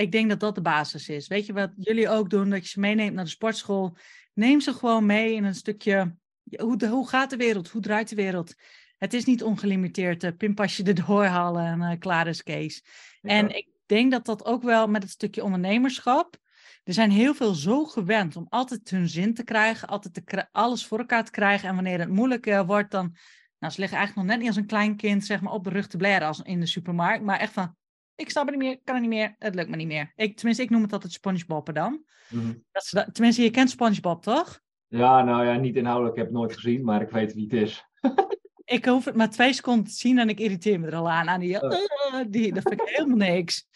[0.00, 1.28] Ik denk dat dat de basis is.
[1.28, 2.50] Weet je wat jullie ook doen?
[2.50, 3.96] Dat je ze meeneemt naar de sportschool.
[4.34, 6.16] Neem ze gewoon mee in een stukje.
[6.56, 7.68] Hoe, hoe gaat de wereld?
[7.68, 8.54] Hoe draait de wereld?
[8.98, 10.24] Het is niet ongelimiteerd.
[10.24, 12.84] Uh, pinpasje erdoor halen en uh, klaar is Kees.
[13.20, 16.36] En ik denk dat dat ook wel met het stukje ondernemerschap.
[16.84, 20.86] Er zijn heel veel zo gewend om altijd hun zin te krijgen, altijd te, alles
[20.86, 21.68] voor elkaar te krijgen.
[21.68, 23.16] En wanneer het moeilijk uh, wordt, dan.
[23.58, 25.70] Nou, ze liggen eigenlijk nog net niet als een klein kind zeg maar, op de
[25.70, 27.24] rug te blaren als in de supermarkt.
[27.24, 27.76] Maar echt van,
[28.20, 30.12] ik snap het niet meer, kan het niet meer, het lukt me niet meer.
[30.16, 32.04] Ik, tenminste, ik noem het altijd SpongeBob dan.
[32.28, 34.60] Mm dat tenminste, je kent SpongeBob, toch?
[34.86, 37.52] Ja, nou ja, niet inhoudelijk, ik heb het nooit gezien, maar ik weet wie het
[37.52, 37.84] is.
[38.76, 41.28] ik hoef het maar twee seconden te zien en ik irriteer me er al aan.
[41.28, 43.66] aan die, uh, die, dat vind ik helemaal niks.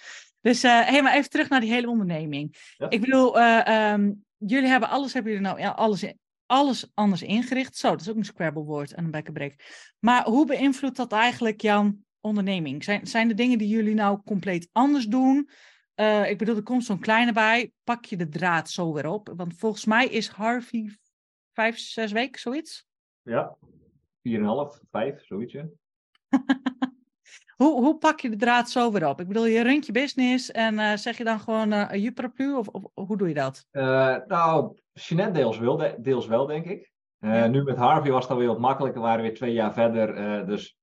[0.40, 2.74] Dus uh, hey, maar even terug naar die hele onderneming.
[2.88, 6.12] Ik bedoel, uh, um, jullie hebben alles, hebben jullie nou ja, alles,
[6.46, 7.76] alles anders ingericht.
[7.76, 9.92] Zo, dat is ook een Scrabble woord en een bekkenbreek.
[9.98, 11.94] Maar hoe beïnvloedt dat eigenlijk jouw
[12.24, 12.84] onderneming?
[12.84, 15.48] Zijn, zijn er dingen die jullie nou compleet anders doen?
[15.96, 17.72] Uh, ik bedoel, er komt zo'n kleine bij.
[17.84, 19.32] Pak je de draad zo weer op?
[19.36, 20.98] Want volgens mij is Harvey
[21.52, 22.86] vijf, zes weken, zoiets?
[23.22, 23.56] Ja,
[24.22, 25.52] vier en half, vijf, zoiets.
[27.56, 29.20] hoe, hoe pak je de draad zo weer op?
[29.20, 32.54] Ik bedoel, je runt je business en uh, zeg je dan gewoon uh, een paraplu
[32.54, 33.66] of, of, hoe doe je dat?
[33.72, 36.92] Uh, nou, Jeanette deels wel, deels wel denk ik.
[37.18, 37.46] Ja.
[37.46, 40.46] Nu met Harvey was het alweer wat makkelijker, we waren weer twee jaar verder.
[40.46, 40.78] dus,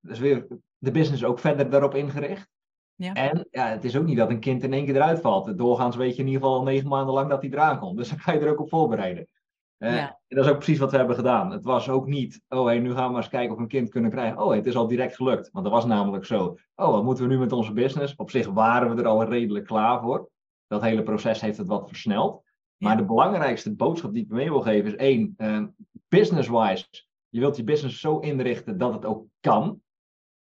[0.00, 0.46] dus weer
[0.78, 2.48] de business ook verder daarop ingericht.
[2.94, 3.12] Ja.
[3.12, 5.58] En ja, het is ook niet dat een kind in één keer eruit valt.
[5.58, 7.96] Doorgaans weet je in ieder geval al negen maanden lang dat hij eraan komt.
[7.96, 9.28] Dus dan kan je er ook op voorbereiden.
[9.78, 10.20] Uh, ja.
[10.28, 11.50] Dat is ook precies wat we hebben gedaan.
[11.50, 13.68] Het was ook niet, oh hey, nu gaan we maar eens kijken of we een
[13.68, 14.38] kind kunnen krijgen.
[14.38, 15.50] Oh, hey, het is al direct gelukt.
[15.52, 16.56] Want dat was namelijk zo.
[16.74, 18.16] Oh, wat moeten we nu met onze business?
[18.16, 20.30] Op zich waren we er al redelijk klaar voor.
[20.66, 22.44] Dat hele proces heeft het wat versneld.
[22.76, 25.62] Maar de belangrijkste boodschap die ik mee wil geven is één, uh,
[26.08, 27.05] business-wise.
[27.36, 29.82] Je wilt je business zo inrichten dat het ook kan.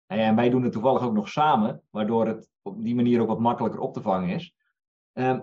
[0.06, 3.40] En wij doen het toevallig ook nog samen, waardoor het op die manier ook wat
[3.40, 4.56] makkelijker op te vangen is.
[5.14, 5.40] Uh,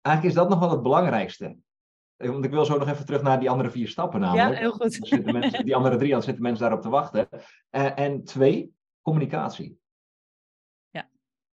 [0.00, 1.56] eigenlijk is dat nog wel het belangrijkste.
[2.16, 4.52] Eh, want ik wil zo nog even terug naar die andere vier stappen namelijk.
[4.52, 4.92] Ja, heel goed.
[4.92, 7.28] Zitten mensen, die andere drie, dan zitten mensen daarop te wachten.
[7.70, 9.78] Uh, en twee, communicatie.
[10.90, 11.08] Ja.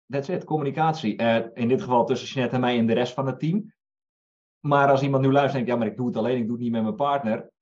[0.06, 1.22] That's it, communicatie.
[1.22, 3.74] Uh, in dit geval tussen Jeanette en mij en de rest van het team.
[4.60, 6.52] Maar als iemand nu luistert en denkt, ja, maar ik doe het alleen, ik doe
[6.52, 7.54] het niet met mijn partner.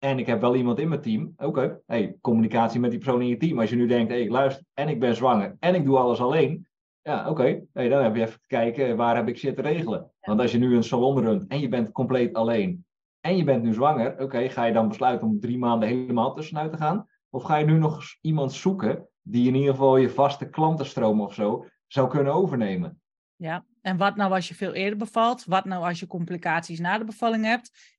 [0.00, 1.32] En ik heb wel iemand in mijn team.
[1.36, 1.76] Oké, okay.
[1.86, 3.58] hey, communicatie met die persoon in je team.
[3.58, 6.20] Als je nu denkt, hey, ik luister en ik ben zwanger en ik doe alles
[6.20, 6.66] alleen.
[7.02, 7.60] Ja, oké.
[7.72, 7.88] Okay.
[7.88, 10.10] dan heb je even te kijken waar heb ik zit te regelen.
[10.20, 12.84] Want als je nu een salon runt en je bent compleet alleen
[13.20, 16.70] en je bent nu zwanger, oké, ga je dan besluiten om drie maanden helemaal tussenuit
[16.70, 17.06] te gaan?
[17.30, 21.34] Of ga je nu nog iemand zoeken die in ieder geval je vaste klantenstroom of
[21.34, 23.00] zo zou kunnen overnemen?
[23.36, 23.64] Ja.
[23.80, 25.44] En wat nou als je veel eerder bevalt?
[25.44, 27.98] Wat nou als je complicaties na de bevalling hebt?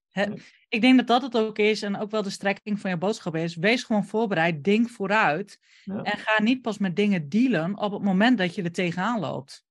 [0.69, 3.35] Ik denk dat dat het ook is en ook wel de strekking van je boodschap
[3.35, 3.55] is.
[3.55, 5.59] Wees gewoon voorbereid, denk vooruit.
[5.85, 9.65] En ga niet pas met dingen dealen op het moment dat je er tegenaan loopt.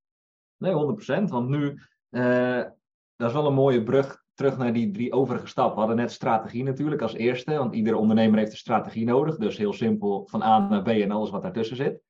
[0.56, 1.30] Nee, 100%.
[1.30, 2.62] Want nu, uh,
[3.16, 5.74] dat is wel een mooie brug terug naar die drie overige stappen.
[5.74, 9.36] We hadden net strategie natuurlijk als eerste, want iedere ondernemer heeft een strategie nodig.
[9.36, 12.00] Dus heel simpel van A naar B en alles wat daartussen zit.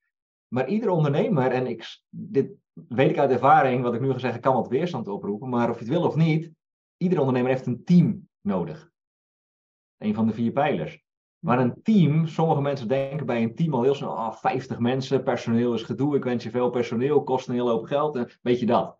[0.47, 4.41] Maar ieder ondernemer, en ik, dit weet ik uit ervaring, wat ik nu ga zeggen,
[4.41, 5.49] kan wat weerstand oproepen.
[5.49, 6.51] Maar of je het wil of niet,
[7.01, 8.91] ieder ondernemer heeft een team nodig.
[9.97, 11.03] Een van de vier pijlers.
[11.39, 15.23] Maar een team, sommige mensen denken bij een team al heel snel, oh, 50 mensen,
[15.23, 18.59] personeel is gedoe, ik wens je veel personeel, kost een hele hoop geld, en weet
[18.59, 18.99] je dat.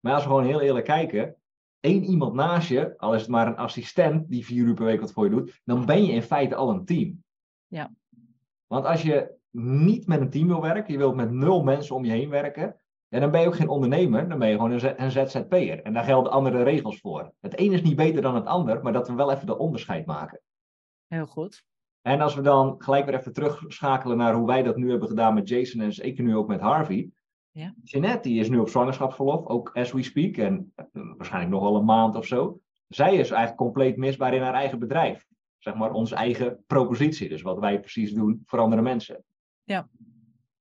[0.00, 1.36] Maar als we gewoon heel eerlijk kijken,
[1.80, 5.00] één iemand naast je, al is het maar een assistent die vier uur per week
[5.00, 7.24] wat voor je doet, dan ben je in feite al een team.
[7.66, 7.94] Ja.
[8.66, 12.04] Want als je niet met een team wil werken, je wilt met nul mensen om
[12.04, 15.10] je heen werken, en dan ben je ook geen ondernemer, dan ben je gewoon een
[15.10, 15.82] ZZP'er.
[15.82, 17.32] En daar gelden andere regels voor.
[17.40, 20.06] Het een is niet beter dan het ander, maar dat we wel even de onderscheid
[20.06, 20.40] maken.
[21.06, 21.64] Heel goed.
[22.02, 25.34] En als we dan gelijk weer even terugschakelen naar hoe wij dat nu hebben gedaan
[25.34, 27.10] met Jason en zeker nu ook met Harvey.
[27.50, 27.74] Ja.
[27.82, 31.76] Jeanette die is nu op zwangerschapsverlof, ook as we speak, en eh, waarschijnlijk nog wel
[31.76, 32.60] een maand of zo.
[32.88, 35.26] Zij is eigenlijk compleet misbaar in haar eigen bedrijf.
[35.58, 39.24] Zeg maar onze eigen propositie, dus wat wij precies doen voor andere mensen.
[39.62, 39.88] Ja.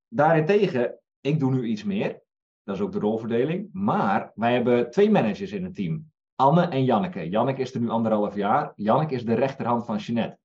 [0.07, 2.21] Daarentegen, ik doe nu iets meer.
[2.69, 3.69] Dat is ook de rolverdeling.
[3.71, 6.11] Maar wij hebben twee managers in het team.
[6.35, 7.29] Anne en Janneke.
[7.29, 8.71] Janneke is er nu anderhalf jaar.
[8.75, 10.37] Janneke is de rechterhand van Jeanette.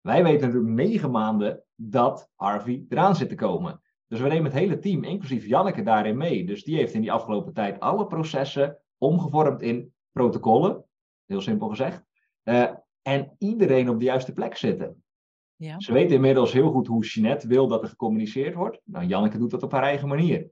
[0.00, 3.80] Wij weten natuurlijk negen maanden dat Harvey eraan zit te komen.
[4.06, 6.46] Dus we nemen het hele team, inclusief Janneke, daarin mee.
[6.46, 10.84] Dus die heeft in die afgelopen tijd alle processen omgevormd in protocollen.
[11.26, 12.04] Heel simpel gezegd.
[12.44, 12.70] Uh,
[13.02, 15.02] en iedereen op de juiste plek zitten.
[15.56, 15.80] Ja.
[15.80, 18.80] Ze weten inmiddels heel goed hoe Jeanette wil dat er gecommuniceerd wordt.
[18.84, 20.50] Nou, Janneke doet dat op haar eigen manier.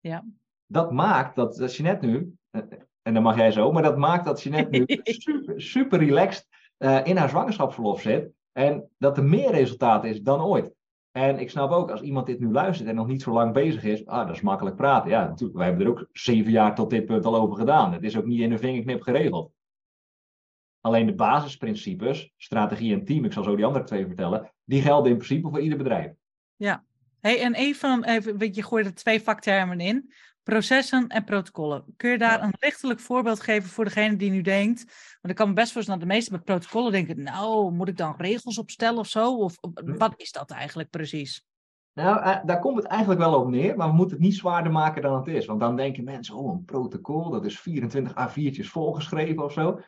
[0.00, 0.24] Ja
[0.72, 2.62] dat maakt dat, dat Jeanette nu, eh,
[3.02, 7.06] en dan mag jij zo, maar dat maakt dat Jeanette nu super, super relaxed uh,
[7.06, 8.30] in haar zwangerschapsverlof zit.
[8.52, 10.72] En dat er meer resultaat is dan ooit.
[11.10, 13.84] En ik snap ook, als iemand dit nu luistert en nog niet zo lang bezig
[13.84, 15.10] is, ah, dat is makkelijk praten.
[15.10, 17.92] Ja, natuurlijk, wij hebben er ook zeven jaar tot dit punt al over gedaan.
[17.92, 19.52] Het is ook niet in een vingerknip geregeld.
[20.80, 25.10] Alleen de basisprincipes, strategie en team, ik zal zo die andere twee vertellen, die gelden
[25.10, 26.12] in principe voor ieder bedrijf.
[26.56, 26.84] Ja,
[27.20, 30.12] hey, en even, even je gooit er twee vaktermen in.
[30.42, 31.84] Processen en protocollen.
[31.96, 34.84] Kun je daar een lichtelijk voorbeeld geven voor degene die nu denkt?
[35.20, 37.96] Want ik kan me best voorstellen dat de meesten met protocollen denken: Nou, moet ik
[37.96, 39.36] dan regels opstellen of zo?
[39.36, 39.96] Of hm.
[39.96, 41.46] wat is dat eigenlijk precies?
[41.92, 44.72] Nou, eh, daar komt het eigenlijk wel op neer, maar we moeten het niet zwaarder
[44.72, 45.46] maken dan het is.
[45.46, 49.80] Want dan denken mensen: Oh, een protocol, dat is 24 A4'tjes volgeschreven of zo.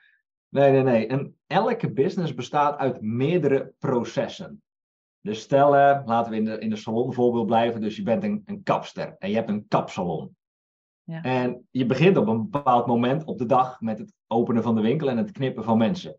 [0.48, 1.06] Nee, nee, nee.
[1.06, 4.62] En elke business bestaat uit meerdere processen.
[5.20, 7.80] Dus stel, laten we in de, in de salonvoorbeeld blijven.
[7.80, 10.36] Dus je bent een, een kapster en je hebt een kapsalon.
[11.04, 11.22] Ja.
[11.22, 14.80] En je begint op een bepaald moment op de dag met het openen van de
[14.80, 16.18] winkel en het knippen van mensen.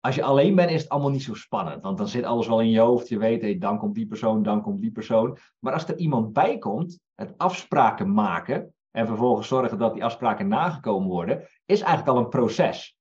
[0.00, 1.82] Als je alleen bent, is het allemaal niet zo spannend.
[1.82, 3.08] Want dan zit alles wel in je hoofd.
[3.08, 5.38] Je weet, hey, dan komt die persoon, dan komt die persoon.
[5.58, 8.74] Maar als er iemand bij komt, het afspraken maken.
[8.90, 12.96] En vervolgens zorgen dat die afspraken nagekomen worden, is eigenlijk al een proces.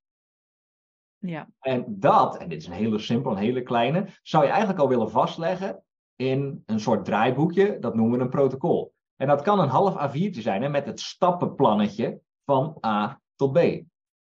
[1.18, 1.50] Ja.
[1.60, 4.88] En dat, en dit is een hele simpel, een hele kleine, zou je eigenlijk al
[4.88, 5.84] willen vastleggen
[6.16, 7.80] in een soort draaiboekje.
[7.80, 8.94] Dat noemen we een protocol.
[9.20, 13.58] En dat kan een half A4'tje zijn hè, met het stappenplannetje van A tot B.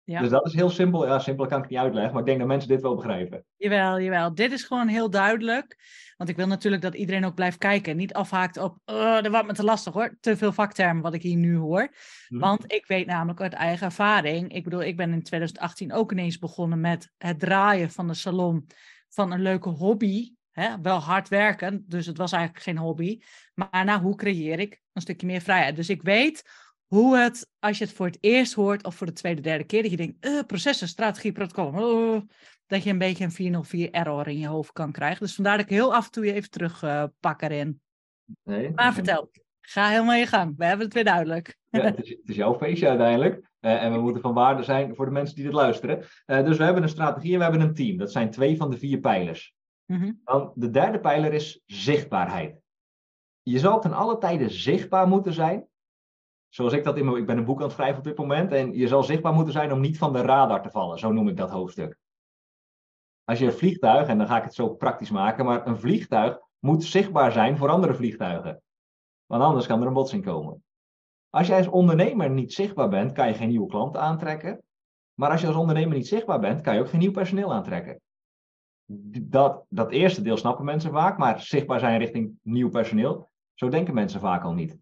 [0.03, 0.19] Ja.
[0.19, 1.05] Dus dat is heel simpel.
[1.05, 3.45] Ja, simpel kan ik niet uitleggen, maar ik denk dat mensen dit wel begrijpen.
[3.55, 4.35] Jawel, jawel.
[4.35, 5.77] Dit is gewoon heel duidelijk.
[6.17, 7.91] Want ik wil natuurlijk dat iedereen ook blijft kijken.
[7.91, 10.17] En niet afhaakt op, oh, dat wordt me te lastig hoor.
[10.19, 11.89] Te veel vaktermen wat ik hier nu hoor.
[12.27, 12.39] Hm.
[12.39, 14.53] Want ik weet namelijk uit eigen ervaring.
[14.53, 18.67] Ik bedoel, ik ben in 2018 ook ineens begonnen met het draaien van de salon
[19.09, 23.21] van een leuke hobby Hè, wel hard werken, dus het was eigenlijk geen hobby.
[23.53, 25.75] Maar nou, hoe creëer ik een stukje meer vrijheid?
[25.75, 26.43] Dus ik weet
[26.87, 29.81] hoe het, als je het voor het eerst hoort of voor de tweede, derde keer,
[29.81, 32.21] dat je denkt, uh, processen, strategie, protocol, uh,
[32.67, 35.19] dat je een beetje een 404 error in je hoofd kan krijgen.
[35.19, 37.81] Dus vandaar dat ik heel af en toe je even terug uh, pak erin.
[38.43, 40.53] Nee, maar vertel, ga helemaal je gang.
[40.57, 41.57] We hebben het weer duidelijk.
[41.69, 43.35] Ja, het, is, het is jouw feestje uiteindelijk.
[43.35, 45.99] Uh, en we moeten van waarde zijn voor de mensen die dit luisteren.
[46.25, 47.97] Dus we hebben een strategie en we hebben een team.
[47.97, 49.55] Dat zijn twee van de vier pijlers.
[49.85, 52.61] Mm Dan de derde pijler is zichtbaarheid.
[53.41, 55.67] Je zal ten alle tijden zichtbaar moeten zijn.
[56.47, 57.17] Zoals ik dat in mijn.
[57.17, 58.51] Ik ben een boek aan het schrijven op dit moment.
[58.51, 60.99] En je zal zichtbaar moeten zijn om niet van de radar te vallen.
[60.99, 61.97] Zo noem ik dat hoofdstuk.
[63.23, 65.45] Als je een vliegtuig, en dan ga ik het zo praktisch maken.
[65.45, 68.61] Maar een vliegtuig moet zichtbaar zijn voor andere vliegtuigen.
[69.25, 70.63] Want anders kan er een botsing komen.
[71.29, 74.63] Als jij als ondernemer niet zichtbaar bent, kan je geen nieuwe klanten aantrekken.
[75.13, 78.01] Maar als je als ondernemer niet zichtbaar bent, kan je ook geen nieuw personeel aantrekken
[79.21, 83.93] dat, dat eerste deel snappen mensen vaak, maar zichtbaar zijn richting nieuw personeel, zo denken
[83.93, 84.77] mensen vaak al niet.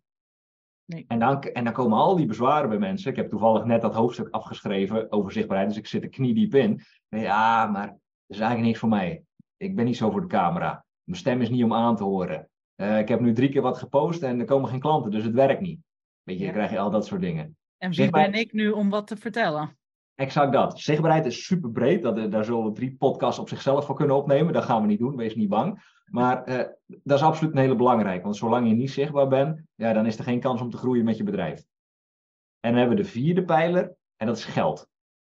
[0.85, 1.05] Nee.
[1.07, 3.09] En, dan, en dan komen al die bezwaren bij mensen.
[3.11, 6.81] Ik heb toevallig net dat hoofdstuk afgeschreven over zichtbaarheid, dus ik zit er kniediep in.
[7.09, 9.23] Ja, maar dat is eigenlijk niks voor mij.
[9.57, 10.85] Ik ben niet zo voor de camera.
[11.03, 12.49] Mijn stem is niet om aan te horen.
[12.75, 15.33] Eh, ik heb nu drie keer wat gepost en er komen geen klanten, dus het
[15.33, 15.79] werkt niet.
[16.23, 16.45] Weet je, Ja.
[16.49, 17.57] dan krijg je al dat soort dingen.
[17.77, 19.77] En wie Zichtbaar- ben ik nu om wat te vertellen?
[20.15, 20.79] Exact dat.
[20.79, 22.01] Zichtbaarheid is super breed.
[22.01, 24.53] Dat, daar zullen we drie podcasts op zichzelf voor kunnen opnemen.
[24.53, 25.91] Dat gaan we niet doen, wees niet bang.
[26.05, 28.23] Maar eh, dat is absoluut een hele belangrijke.
[28.23, 31.05] Want zolang je niet zichtbaar bent, ja, dan is er geen kans om te groeien
[31.05, 31.65] met je bedrijf.
[32.59, 34.89] En dan hebben we de vierde pijler, en dat is geld.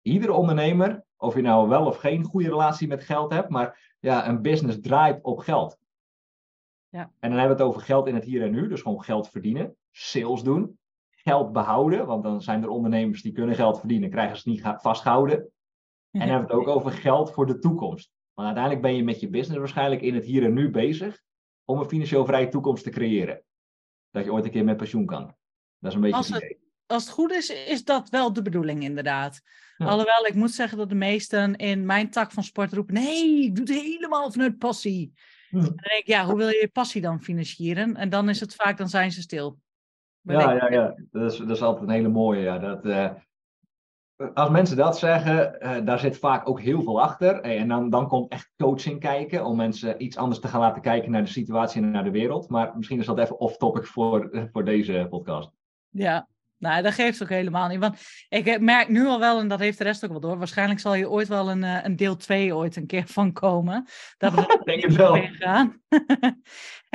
[0.03, 4.29] Iedere ondernemer, of je nou wel of geen goede relatie met geld hebt, maar ja,
[4.29, 5.79] een business draait op geld.
[6.89, 7.01] Ja.
[7.21, 9.29] En dan hebben we het over geld in het hier en nu, dus gewoon geld
[9.29, 10.79] verdienen, sales doen,
[11.25, 15.37] geld behouden, want dan zijn er ondernemers die kunnen geld verdienen, krijgen ze niet vastgehouden.
[15.37, 18.11] En dan hebben we het ook over geld voor de toekomst.
[18.35, 21.21] Want uiteindelijk ben je met je business waarschijnlijk in het hier en nu bezig
[21.65, 23.43] om een financieel vrije toekomst te creëren.
[24.11, 25.35] Dat je ooit een keer met pensioen kan.
[25.79, 26.63] Dat is een beetje Als het het- idee.
[26.87, 29.41] Als het goed is, is dat wel de bedoeling inderdaad.
[29.77, 29.87] Ja.
[29.87, 32.95] Alhoewel, ik moet zeggen dat de meesten in mijn tak van sport roepen...
[32.95, 35.13] Nee, ik doe het helemaal vanuit passie.
[35.49, 35.57] Hm.
[35.57, 37.97] En dan denk ik, ja, hoe wil je je passie dan financieren?
[37.97, 39.59] En dan is het vaak, dan zijn ze stil.
[40.25, 40.95] Ja, ja, ja.
[41.11, 42.41] Dat is, dat is altijd een hele mooie.
[42.41, 42.59] Ja.
[42.59, 43.11] Dat, eh,
[44.35, 47.41] als mensen dat zeggen, eh, daar zit vaak ook heel veel achter.
[47.41, 50.83] Eh, En dan, dan komt echt coaching kijken, om mensen iets anders te gaan laten
[50.83, 52.49] kijken naar de situatie en naar de wereld.
[52.49, 55.51] Maar misschien is dat even off-topic voor, voor deze podcast.
[55.89, 56.29] Ja,
[56.65, 57.79] nou, dat geeft ook helemaal niet.
[57.79, 57.99] Want
[58.29, 60.39] ik eh, merk nu al wel, en dat heeft de rest ook wel door.
[60.39, 63.87] Waarschijnlijk zal je ooit wel een, eh, een deel 2 ooit een keer van komen.
[64.17, 65.11] Dat we Ik denk het wel.
[65.11, 65.83] op ingaan.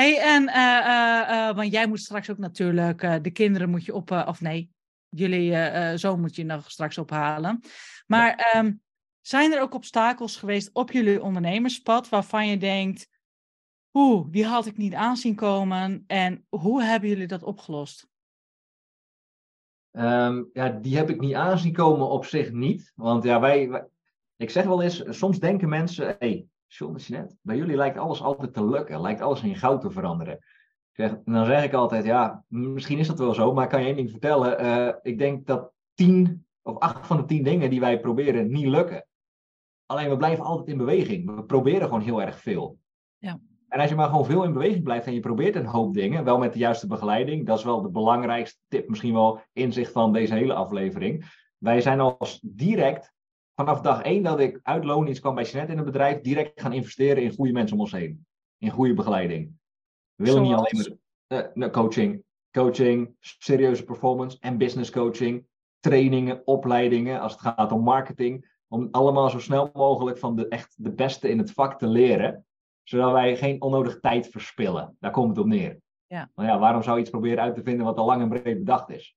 [0.02, 4.42] hey, en eh, want jij moet straks ook natuurlijk, de kinderen moet je op, of
[4.42, 4.72] nee,
[5.10, 7.64] jullie zoon moet je nog straks ophalen.
[8.08, 8.72] Maar ehm,
[9.22, 13.08] zijn er ook obstakels geweest op jullie ondernemerspad waarvan je denkt,
[13.94, 16.04] oeh, die had ik niet aanzien komen.
[16.08, 18.09] En hoe hebben jullie dat opgelost?
[19.92, 22.92] Ehm, ja, die heb ik niet aanzien komen op zich niet.
[22.96, 23.86] Want ja, wij,
[24.36, 27.98] ik zeg wel eens, soms denken mensen, hé, hey, John en Jeanette, bij jullie lijkt
[27.98, 30.40] alles altijd te lukken, lijkt alles in goud te veranderen.
[30.92, 33.96] Zeg, dan zeg ik altijd, ja, misschien is dat wel zo, maar kan je één
[33.96, 34.58] ding vertellen.
[34.58, 38.68] eh, ik denk dat tien of acht van de tien dingen die wij proberen niet
[38.68, 39.06] lukken.
[39.86, 41.36] Alleen we blijven altijd in beweging.
[41.36, 42.78] We proberen gewoon heel erg veel.
[43.18, 43.40] Ja.
[43.70, 46.24] En als je maar gewoon veel in beweging blijft en je probeert een hoop dingen,
[46.24, 50.14] wel met de juiste begeleiding, dat is wel de belangrijkste tip, misschien wel inzicht van
[50.14, 51.26] deze hele aflevering.
[51.58, 53.14] Wij zijn als direct,
[53.56, 56.74] vanaf dag één dat ik uit loondienst kwam bij Jeanette in het bedrijf, direct gaan
[56.74, 58.26] investeren in goede mensen om ons heen.
[58.58, 59.52] In goede begeleiding.
[60.16, 65.46] We willen niet alleen maar eh, nou, coaching, coaching, serieuze performance en business coaching,
[65.80, 68.58] trainingen, opleidingen als het gaat om marketing.
[68.68, 72.46] Om allemaal zo snel mogelijk van de, echt de beste in het vak te leren
[72.90, 74.96] zodat wij geen onnodig tijd verspillen.
[75.00, 75.78] Daar komt het op neer.
[76.08, 76.32] Ja.
[76.36, 78.58] Maar ja, waarom zou je iets proberen uit te vinden wat al lang en breed
[78.58, 79.16] bedacht is?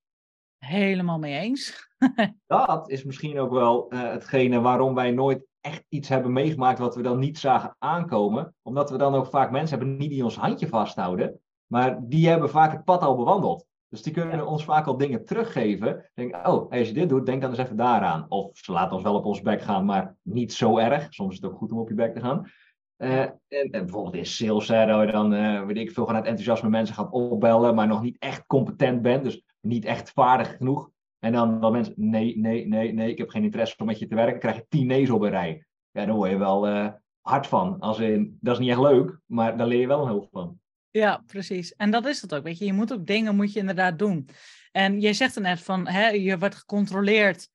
[0.57, 1.89] Helemaal mee eens.
[2.47, 6.95] Dat is misschien ook wel eh, hetgene waarom wij nooit echt iets hebben meegemaakt wat
[6.95, 8.55] we dan niet zagen aankomen.
[8.61, 12.49] Omdat we dan ook vaak mensen hebben niet die ons handje vasthouden, maar die hebben
[12.49, 13.65] vaak het pad al bewandeld.
[13.89, 14.45] Dus die kunnen Ja.
[14.45, 16.09] ons vaak al dingen teruggeven.
[16.13, 18.25] Denk, oh, als je dit doet, denk dan eens even daaraan.
[18.29, 21.13] Of ze laten ons wel op ons bek gaan, maar niet zo erg.
[21.13, 22.51] Soms is het ook goed om op je bek te gaan.
[22.97, 26.25] Eh, en, en bijvoorbeeld in sales, hè, dat je dan, eh, weet ik veel, vanuit
[26.25, 29.23] enthousiasme mensen gaat opbellen, maar nog niet echt competent bent.
[29.23, 30.91] Dus niet echt vaardig genoeg.
[31.19, 34.07] En dan, dan mensen, nee, nee, nee, nee, ik heb geen interesse om met je
[34.07, 34.39] te werken.
[34.39, 35.65] krijg je tien nee's op een rij.
[35.91, 36.87] Ja, dan word je wel eh,
[37.21, 37.79] hard van.
[37.79, 40.59] Als in, dat is niet echt leuk, maar daar leer je wel een hoop van.
[40.89, 41.75] Ja, precies.
[41.75, 42.43] En dat is het ook.
[42.43, 44.29] Weet je, je moet ook dingen moet je inderdaad doen.
[44.71, 47.49] En jij zegt er net van, hè, je werd gecontroleerd,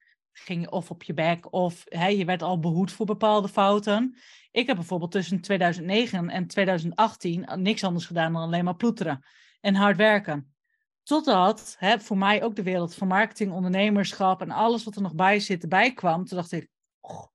[0.44, 4.16] ging of op je bek, of hè, je werd al behoed voor bepaalde fouten.
[4.50, 9.24] Ik heb bijvoorbeeld tussen 2009 en 2018 niks anders gedaan dan alleen maar ploeteren
[9.60, 10.54] en hard werken.
[11.02, 15.14] Totdat hè, voor mij ook de wereld van marketing, ondernemerschap en alles wat er nog
[15.14, 16.24] bij zit erbij kwam.
[16.24, 16.68] Toen dacht ik,
[17.00, 17.26] "Goh,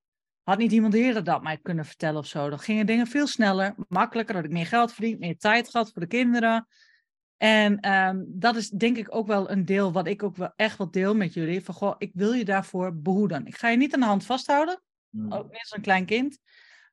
[0.43, 2.49] had niet iemand eerder dat mij kunnen vertellen of zo.
[2.49, 6.01] Dan gingen dingen veel sneller, makkelijker, had ik meer geld verdiend, meer tijd gehad voor
[6.01, 6.67] de kinderen.
[7.43, 10.77] En ehm, dat is denk ik ook wel een deel wat ik ook wel echt
[10.77, 11.63] wat deel met jullie.
[11.63, 13.45] Van goh, ik wil je daarvoor behoeden.
[13.45, 14.81] Ik ga je niet aan de hand vasthouden,
[15.29, 16.39] ook niet als een klein kind.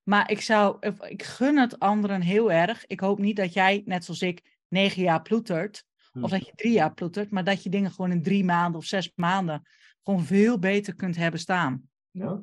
[0.03, 0.77] Maar ik zou,
[1.09, 2.87] ik gun het anderen heel erg.
[2.87, 5.85] Ik hoop niet dat jij, net zoals ik, negen jaar ploetert.
[6.13, 6.25] Hm.
[6.25, 7.31] Of dat je drie jaar ploetert.
[7.31, 9.63] Maar dat je dingen gewoon in drie maanden of zes maanden
[10.03, 11.89] gewoon veel beter kunt hebben staan.
[12.11, 12.41] Ja,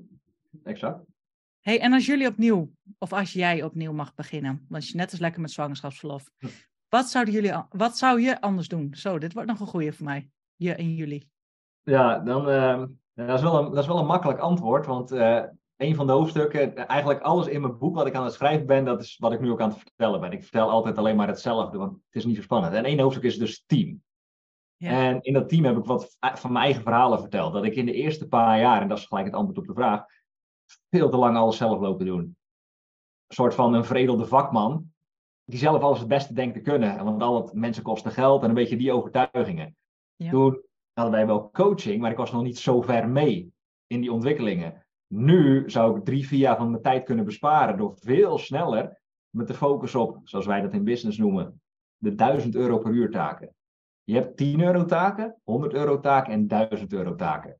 [0.64, 1.04] exact.
[1.60, 5.20] hey, en als jullie opnieuw, of als jij opnieuw mag beginnen, want je net is
[5.20, 6.30] lekker met zwangerschapsverlof.
[6.90, 8.94] Wat, zouden jullie, wat zou je anders doen?
[8.94, 10.30] Zo, dit wordt nog een goeie voor mij.
[10.56, 11.30] Je en jullie.
[11.82, 15.12] Ja, dan, ehm, ja, dat, is wel een, dat is wel een makkelijk antwoord, want
[15.12, 15.44] eh,
[15.78, 18.86] een van de hoofdstukken, eigenlijk alles in mijn boek wat ik aan het schrijven ben,
[18.86, 20.32] dat is wat ik nu ook aan het vertellen ben.
[20.32, 22.74] Ik vertel altijd alleen maar hetzelfde, want het is niet zo spannend.
[22.74, 24.02] En één hoofdstuk is dus team.
[24.78, 27.54] En in dat team heb ik wat van mijn eigen verhalen verteld.
[27.54, 29.74] Dat ik in de eerste paar jaar, en dat is gelijk het antwoord op de
[29.74, 30.06] vraag,
[30.90, 32.20] veel te lang alles zelf lopen doen.
[32.20, 34.94] Een soort van een vredelde vakman,
[35.50, 37.04] die zelf alles het beste denkt te kunnen.
[37.04, 39.76] Want al het mensen kosten geld en een beetje die overtuigingen.
[40.16, 40.30] Ja.
[40.30, 40.62] Toen
[40.94, 43.54] hadden wij wel coaching, maar ik was nog niet zo ver mee
[43.88, 44.86] in die ontwikkelingen.
[45.08, 49.48] Nu zou ik drie, vier jaar van mijn tijd kunnen besparen door veel sneller met
[49.48, 51.62] de focus op, zoals wij dat in business noemen,
[51.98, 53.56] de 1000 euro per uur taken.
[54.04, 57.60] Je hebt 10 euro taken, 100 euro taken en 1000 euro taken.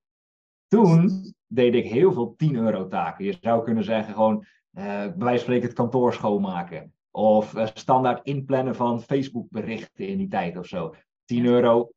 [0.68, 1.12] Toen
[1.48, 3.26] deed ik heel veel 10 euro taken.
[3.26, 6.94] Je zou kunnen zeggen gewoon, uh, bij wijze van spreken het kantoor schoonmaken.
[7.18, 10.94] Of uh, standaard inplannen van Facebook berichten in die tijd of zo.
[11.26, 11.92] 10 euro,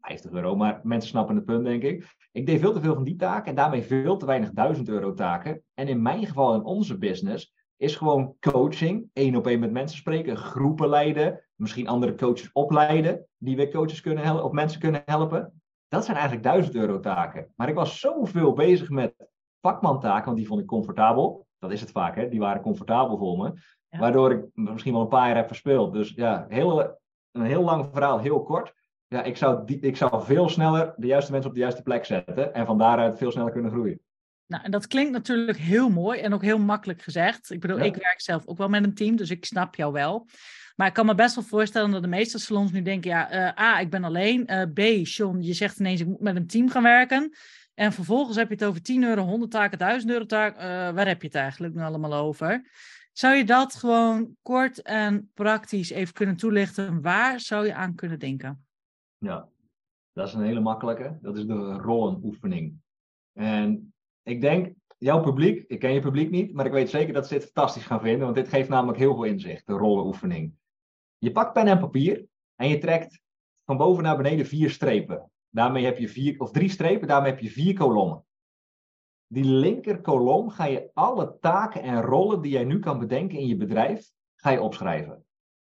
[0.00, 2.14] 50 euro, maar mensen snappen het punt denk ik.
[2.32, 5.14] Ik deed veel te veel van die taken en daarmee veel te weinig 1000 euro
[5.14, 5.62] taken.
[5.74, 9.98] En in mijn geval, in onze business, is gewoon coaching, één op één met mensen
[9.98, 15.02] spreken, groepen leiden, misschien andere coaches opleiden, die weer coaches kunnen helpen, of mensen kunnen
[15.04, 15.60] helpen.
[15.88, 17.52] Dat zijn eigenlijk 1000 euro taken.
[17.54, 19.14] Maar ik was zoveel bezig met
[19.60, 21.46] vakmantaken, want die vond ik comfortabel.
[21.58, 22.28] Dat is het vaak, hè?
[22.28, 23.52] die waren comfortabel voor me.
[23.98, 25.92] Waardoor ik misschien wel een paar jaar heb verspeeld.
[25.92, 26.98] Dus ja, heel,
[27.32, 28.74] een heel lang verhaal, heel kort.
[29.08, 32.04] Ja, ik zou, die, ik zou veel sneller de juiste mensen op de juiste plek
[32.04, 34.00] zetten en van daaruit veel sneller kunnen groeien.
[34.46, 37.50] Nou, en dat klinkt natuurlijk heel mooi en ook heel makkelijk gezegd.
[37.50, 40.26] Ik bedoel, ik werk zelf ook wel met een team, dus ik snap jou wel.
[40.76, 43.64] Maar ik kan me best wel voorstellen dat de meeste salons nu denken: ja, uh,
[43.64, 44.52] A, ik ben alleen.
[44.52, 47.32] Uh, B, John, je zegt ineens: ik moet met een team gaan werken.
[47.74, 50.56] En vervolgens heb je het over 10 euro, 100 taken, 1000 euro taak.
[50.56, 50.62] Uh,
[50.94, 52.70] waar heb je het eigenlijk nu allemaal over?
[53.18, 57.02] Zou je dat gewoon kort en praktisch even kunnen toelichten?
[57.02, 58.66] Waar zou je aan kunnen denken?
[59.18, 59.48] Ja,
[60.12, 61.18] dat is een hele makkelijke.
[61.22, 62.80] Dat is de rollenoefening.
[63.32, 67.26] En ik denk, jouw publiek, ik ken je publiek niet, maar ik weet zeker dat
[67.26, 70.52] ze dit fantastisch gaan vinden, want dit geeft namelijk heel veel inzicht, de rollenoefening.
[71.18, 73.20] Je pakt pen en papier en je trekt
[73.64, 75.30] van boven naar beneden vier strepen.
[75.48, 78.24] Daarmee heb je vier, of drie strepen, daarmee heb je vier kolommen.
[79.26, 83.46] Die linker kolom ga je alle taken en rollen die jij nu kan bedenken in
[83.46, 85.24] je bedrijf, ga je opschrijven.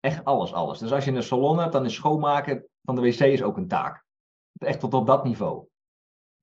[0.00, 0.78] Echt alles, alles.
[0.78, 4.04] Dus als je een salon hebt, dan is schoonmaken van de wc's ook een taak.
[4.58, 5.66] Echt tot op dat niveau.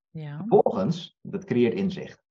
[0.09, 0.37] Ja.
[0.37, 2.23] Vervolgens, dat creëert inzicht.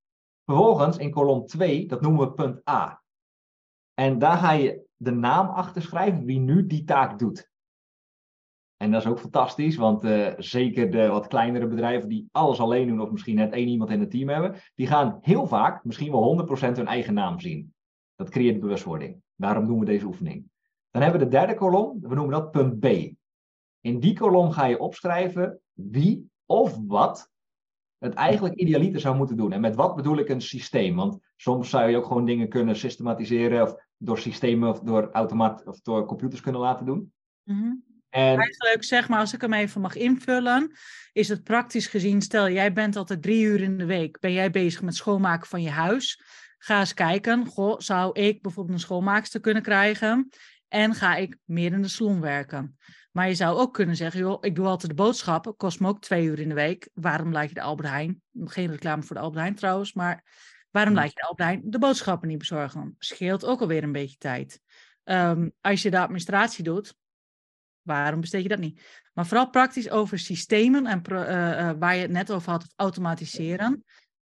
[0.45, 3.03] Vervolgens in kolom 2, dat noemen we punt A.
[3.95, 7.51] En daar ga je de naam achter schrijven wie nu die taak doet.
[8.79, 12.89] En dat is ook fantastisch, want uh, zeker de wat kleinere bedrijven die alles alleen
[12.89, 16.11] doen of misschien net één iemand in het team hebben, die gaan heel vaak, misschien
[16.11, 17.75] wel 100% hun eigen naam zien.
[18.17, 19.21] Dat creëert bewustwording.
[19.35, 20.45] Daarom doen we deze oefening.
[20.91, 22.87] Dan hebben we de derde kolom, we noemen dat punt B.
[23.81, 27.31] In die kolom ga je opschrijven wie of wat
[27.99, 29.53] het eigenlijk idealiter zou moeten doen.
[29.53, 30.97] En met wat bedoel ik een systeem?
[30.97, 35.67] Want soms zou je ook gewoon dingen kunnen systematiseren of door systemen of door automaat
[35.67, 37.13] of door computers kunnen laten doen.
[37.45, 38.39] Mm en...
[38.39, 40.73] Eigenlijk zeg maar, als ik hem even mag invullen,
[41.13, 44.51] is het praktisch gezien, stel jij bent altijd drie uur in de week, ben jij
[44.51, 46.23] bezig met schoonmaken van je huis.
[46.59, 50.29] Ga eens kijken, goh, zou ik bijvoorbeeld een schoonmaakster kunnen krijgen
[50.69, 52.79] en ga ik meer in de salon werken.
[53.13, 56.01] Maar je zou ook kunnen zeggen, joh, ik doe altijd de boodschappen, kost me ook
[56.01, 56.89] twee uur in de week.
[56.95, 60.25] Waarom laat je de Albert Heijn, geen reclame voor de Albert Heijn trouwens, maar
[60.71, 62.95] waarom laat je de Albert Heijn de boodschappen niet bezorgen?
[62.99, 64.61] Scheelt ook alweer een beetje tijd.
[65.05, 66.97] Ehm, als je de administratie doet,
[67.89, 69.09] waarom besteed je dat niet?
[69.13, 73.85] Maar vooral praktisch over systemen en uh, waar je het net over had, automatiseren.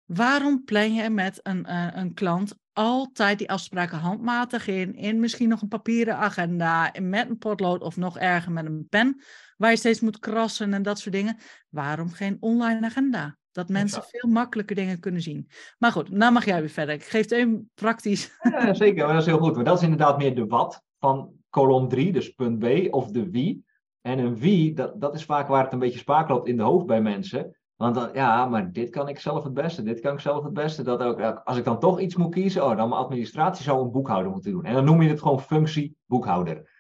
[0.05, 5.48] Waarom plan je met een, uh, een klant altijd die afspraken handmatig in, in misschien
[5.48, 9.22] nog een papieren agenda, met een potlood of nog erger met een pen,
[9.57, 11.36] waar je steeds moet krassen en dat soort dingen.
[11.68, 13.36] Waarom geen online agenda?
[13.52, 15.48] Dat mensen veel makkelijker dingen kunnen zien.
[15.78, 16.94] Maar goed, nou mag jij weer verder.
[16.94, 18.30] Ik geef het even praktisch.
[18.42, 19.55] Ja, zeker, maar dat is heel goed.
[19.55, 23.30] Maar dat is inderdaad meer de wat van kolom 3, dus punt B, of de
[23.30, 23.64] wie.
[24.00, 26.62] En een wie, dat, dat is vaak waar het een beetje spaak loopt in de
[26.62, 27.57] hoofd bij mensen.
[27.76, 30.82] Want ja, maar dit kan ik zelf het beste, dit kan ik zelf het beste.
[30.82, 33.90] Dat ook, als ik dan toch iets moet kiezen, oh, dan mijn administratie zou een
[33.90, 34.64] boekhouder moeten doen.
[34.64, 36.70] En dan noem je het gewoon functie boekhouder.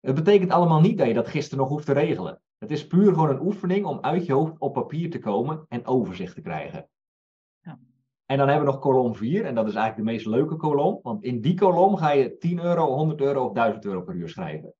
[0.00, 2.40] Het betekent allemaal niet dat je dat gisteren nog hoeft te regelen.
[2.58, 5.86] Het is puur gewoon een oefening om uit je hoofd op papier te komen en
[5.86, 6.88] overzicht te krijgen.
[8.26, 10.98] En dan hebben we nog kolom 4, en dat is eigenlijk de meest leuke kolom.
[11.02, 14.28] Want in die kolom ga je 10 euro, 100 euro of 1000 euro per uur
[14.28, 14.74] schrijven.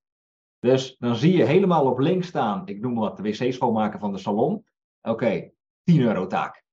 [0.59, 4.13] Dus dan zie je helemaal op links staan, ik noem wat, de wc schoonmaken van
[4.13, 4.65] de salon.
[5.03, 5.51] Oké,
[5.83, 6.65] 10 euro taak.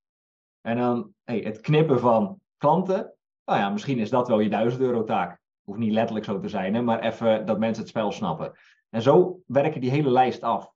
[0.62, 3.14] En dan hey, het knippen van klanten.
[3.46, 5.42] Nou ja, misschien is dat wel je 1000 euro taak.
[5.64, 8.52] Hoeft niet letterlijk zo te zijn, hè, maar even dat mensen het spel snappen.
[8.90, 10.72] En zo werken die hele lijst af.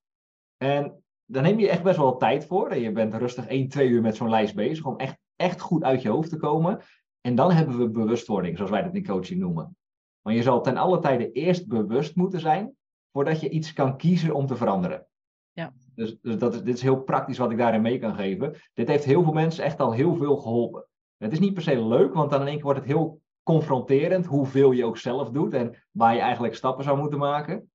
[0.57, 2.69] En dan neem je echt best wel tijd voor.
[2.69, 5.83] En je bent rustig 1, 2 uur met zo'n lijst bezig om echt, echt goed
[5.83, 6.81] uit je hoofd te komen.
[7.21, 9.77] En dan hebben we bewustwording, zoals wij dat in coaching noemen.
[10.21, 12.75] Want je zal ten alle tijde eerst bewust moeten zijn
[13.11, 15.07] voordat je iets kan kiezen om te veranderen.
[15.51, 15.73] Ja.
[15.95, 18.55] Dus, dus dat is, dit is heel praktisch wat ik daarin mee kan geven.
[18.73, 20.87] Dit heeft heel veel mensen echt al heel veel geholpen.
[21.17, 24.25] Het is niet per se leuk, want dan in één keer wordt het heel confronterend
[24.25, 27.71] hoeveel je ook zelf doet en waar je eigenlijk stappen zou moeten maken.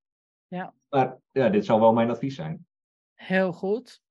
[0.46, 0.74] Ja.
[0.88, 2.66] Maar ja, dit zou wel mijn advies zijn.
[3.14, 4.02] Heel goed.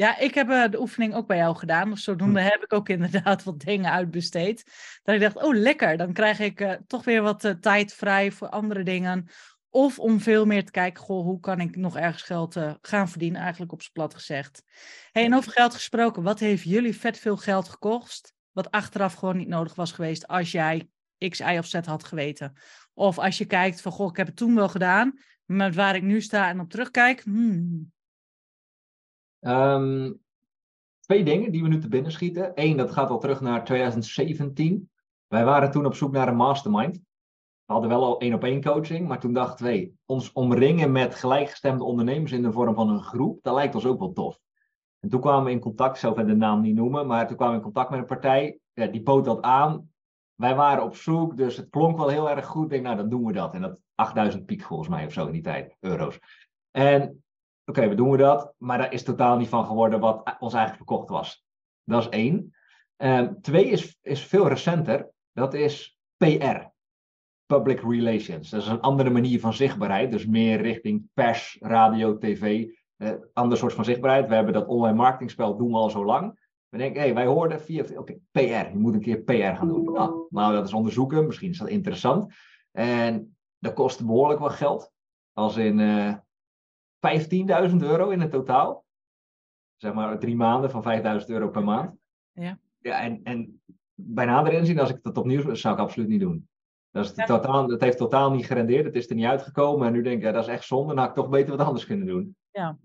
[0.00, 1.90] Ja, ik heb uh, de oefening ook bij jou gedaan.
[1.90, 2.46] Dus zodoende hm.
[2.46, 4.64] heb ik ook inderdaad wat dingen uitbesteed.
[5.02, 8.32] Dat ik dacht, oh lekker, dan krijg ik uh, toch weer wat uh, tijd vrij
[8.32, 9.28] voor andere dingen.
[9.68, 13.40] Of om veel meer te kijken, goh, hoe kan ik nog ergens geld gaan verdienen,
[13.40, 14.62] eigenlijk op z'n plat gezegd.
[15.12, 18.34] Hey, en over geld gesproken, wat heeft jullie vet veel geld gekost?
[18.52, 20.88] Wat achteraf gewoon niet nodig was geweest als jij
[21.28, 22.52] X, Y of Z had geweten.
[22.94, 26.02] Of als je kijkt van, goh, ik heb het toen wel gedaan, maar waar ik
[26.02, 27.92] nu sta en op terugkijk, hmm.
[29.40, 30.20] Um,
[31.00, 32.52] twee dingen die we nu te binnen schieten.
[32.54, 34.90] Eén, dat gaat al terug naar 2017.
[35.26, 36.96] Wij waren toen op zoek naar een mastermind.
[37.64, 41.14] We hadden wel al één op één coaching, maar toen dachten we, ons omringen met
[41.14, 44.38] gelijkgestemde ondernemers in de vorm van een groep, dat lijkt ons ook wel tof.
[45.00, 47.54] En toen kwamen we in contact, ik zal de naam niet noemen, maar toen kwamen
[47.54, 49.90] we in contact met een partij, die bood dat aan.
[50.34, 52.64] Wij waren op zoek, dus het klonk wel heel erg goed.
[52.64, 53.54] Ik denk, nou, dan doen we dat.
[53.54, 56.18] En dat 8000 piek volgens mij of zo in die tijd, euro's.
[56.70, 57.22] En
[57.70, 58.54] oké, we doen we dat.
[58.58, 61.44] Maar daar is totaal niet van geworden wat ons eigenlijk verkocht was.
[61.84, 62.54] Dat is één.
[62.96, 65.10] Um, twee is, is veel recenter.
[65.32, 66.68] Dat is PR.
[67.46, 68.50] Public Relations.
[68.50, 70.10] Dat is een andere manier van zichtbaarheid.
[70.10, 72.66] Dus meer richting pers, radio, tv.
[72.96, 74.28] Uh, ander soort van zichtbaarheid.
[74.28, 76.38] We hebben dat online marketingspel doen we al zo lang.
[76.68, 79.92] We denken, hey, wij hoorden via, oké, PR, je moet een keer PR gaan doen.
[79.92, 82.34] Nou, nou, dat is onderzoeken, misschien is dat interessant.
[82.72, 84.92] En dat kost behoorlijk wat geld.
[85.32, 86.16] Als in uh, eh,
[87.70, 88.84] 15.000 euro in het totaal.
[89.76, 90.84] Zeg maar drie maanden van
[91.20, 91.96] 5.000 euro per maand.
[92.32, 92.58] Ja.
[92.78, 93.60] Ja, en, en
[93.94, 96.48] bij nader inzien, als ik dat opnieuw zou ik absoluut niet doen.
[96.90, 98.84] Dat, is totaal, dat heeft totaal niet gerendeerd.
[98.84, 99.86] Het is er niet uitgekomen.
[99.86, 100.94] En nu denk ik, ja, dat is echt zonde.
[100.94, 102.36] Dan had ik toch beter wat anders kunnen doen.
[102.50, 102.78] Ja.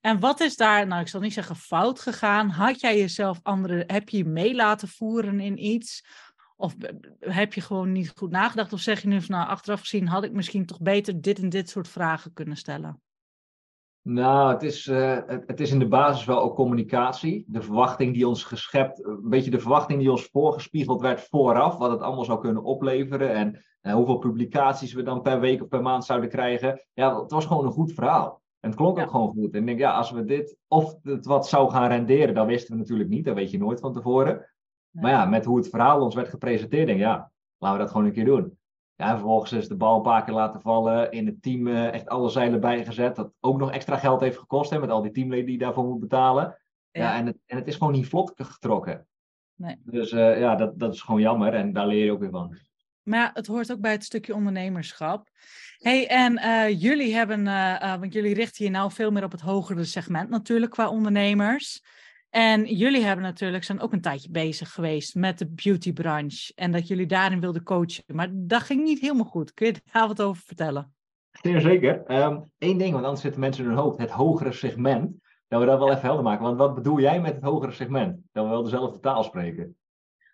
[0.00, 2.48] En wat is daar, nou ik zal niet zeggen fout gegaan.
[2.48, 6.04] Had jij jezelf andere, heb je je mee laten voeren in iets?
[6.56, 6.74] Of
[7.18, 8.72] heb je gewoon niet goed nagedacht?
[8.72, 11.48] Of zeg je nu van nou achteraf gezien had ik misschien toch beter dit en
[11.48, 13.00] dit soort vragen kunnen stellen?
[14.02, 17.44] Nou, het is, uh, het, is in de basis wel ook communicatie.
[17.46, 21.90] De verwachting die ons geschept, een beetje de verwachting die ons voorgespiegeld werd vooraf, wat
[21.90, 25.82] het allemaal zou kunnen opleveren en uh, hoeveel publicaties we dan per week of per
[25.82, 26.86] maand zouden krijgen.
[26.92, 28.42] Ja, het was gewoon een goed verhaal.
[28.60, 29.54] En het klonk ook gewoon goed.
[29.54, 32.74] En ik denk, ja, als we dit, of het wat zou gaan renderen, dat wisten
[32.74, 33.24] we natuurlijk niet.
[33.24, 34.50] Dat weet je nooit van tevoren.
[34.90, 37.92] Maar ja, met hoe het verhaal ons werd gepresenteerd, denk ik, ja, laten we dat
[37.92, 38.58] gewoon een keer doen.
[38.96, 41.10] Ja, en vervolgens is de bal een paar keer laten vallen.
[41.10, 43.16] In het team uh, echt alle zeilen bijgezet.
[43.16, 46.00] Dat ook nog extra geld heeft gekost, hè, met al die teamleden die daarvoor moet
[46.00, 46.58] betalen.
[46.90, 49.06] Ja, en, het, en het is gewoon niet vlot getrokken.
[49.54, 49.76] Nee.
[49.84, 51.54] Dus uh, ja, dat, dat is gewoon jammer.
[51.54, 52.58] En daar leer je ook weer van.
[53.02, 55.28] Maar ja, het hoort ook bij het stukje ondernemerschap.
[55.78, 57.44] hey, en uh, jullie hebben,
[58.00, 61.82] want jullie richten je nou veel meer op het hogere segment natuurlijk qua ondernemers.
[62.32, 66.52] En jullie hebben natuurlijk, zijn ook een tijdje bezig geweest met de beautybranche.
[66.54, 68.04] En dat jullie daarin wilden coachen.
[68.06, 69.54] Maar dat ging niet helemaal goed.
[69.54, 70.94] Kun je daar wat over vertellen?
[71.42, 72.02] Zeker.
[72.06, 73.98] Eén ehm, ding, want anders zitten mensen in hun hoofd.
[73.98, 75.14] Het hogere segment.
[75.48, 76.44] Dat we dat wel even helder maken.
[76.44, 78.16] Want wat bedoel jij met het hogere segment?
[78.32, 79.76] Dat we wel dezelfde taal spreken.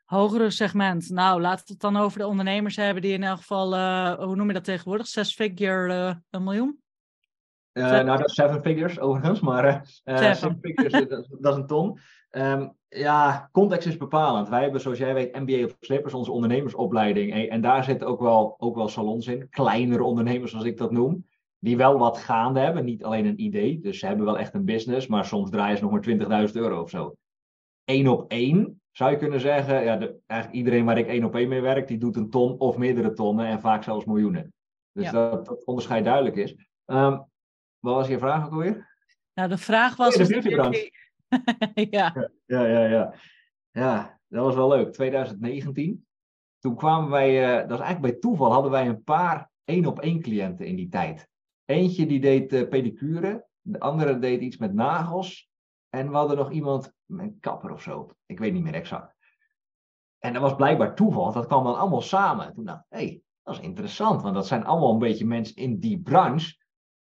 [0.05, 1.11] Hogere segment.
[1.11, 4.37] Nou, laten we het dan over de ondernemers hebben die in elk geval, uh, hoe
[4.37, 5.07] noem je dat tegenwoordig?
[5.07, 6.83] Zes figure, uh, een miljoen?
[7.79, 9.65] Uh, nou, dat is seven figures overigens, maar
[10.05, 11.99] uh, seven figures, dat, dat, is een ton.
[12.31, 14.49] Um, ja, context is bepalend.
[14.49, 17.33] Wij hebben, zoals jij weet, MBA of Slippers, onze ondernemersopleiding.
[17.33, 19.49] En, en daar zitten ook wel, ook wel salons in.
[19.51, 21.27] Kleinere ondernemers, zoals ik dat noem.
[21.59, 23.81] Die wel wat gaande hebben, niet alleen een idee.
[23.81, 26.81] Dus ze hebben wel echt een business, maar soms draaien ze nog maar 20.000 euro
[26.83, 27.15] of zo.
[27.85, 31.35] Eén op één zou je kunnen zeggen, ja, de, eigenlijk iedereen waar ik één op
[31.35, 34.53] één mee werk, die doet een ton of meerdere tonnen en vaak zelfs miljoenen.
[34.93, 35.13] Dus ja.
[35.13, 36.57] dat, dat onderscheid duidelijk is.
[36.87, 37.25] Um,
[37.89, 38.97] wat was je vraag ook alweer?
[39.35, 40.17] Nou, de vraag was...
[40.17, 40.93] Oh, de beautybranche.
[41.75, 42.13] ja.
[42.15, 42.31] ja.
[42.47, 43.15] Ja, ja,
[43.71, 44.21] ja.
[44.29, 44.93] dat was wel leuk.
[44.93, 46.07] 2019.
[46.59, 50.67] Toen kwamen wij, uh, dat was eigenlijk bij toeval, hadden wij een paar één-op-één cliënten
[50.67, 51.29] in die tijd.
[51.65, 55.51] Eentje die deed uh, pedicure, de andere deed iets met nagels.
[55.89, 58.11] En we hadden nog iemand met kapper of zo.
[58.27, 59.15] Ik weet niet meer exact.
[60.19, 62.55] En dat was blijkbaar toeval, dat kwam dan allemaal samen.
[62.55, 65.57] Toen dacht ik, hé, hey, dat is interessant, want dat zijn allemaal een beetje mensen
[65.57, 66.57] in die branche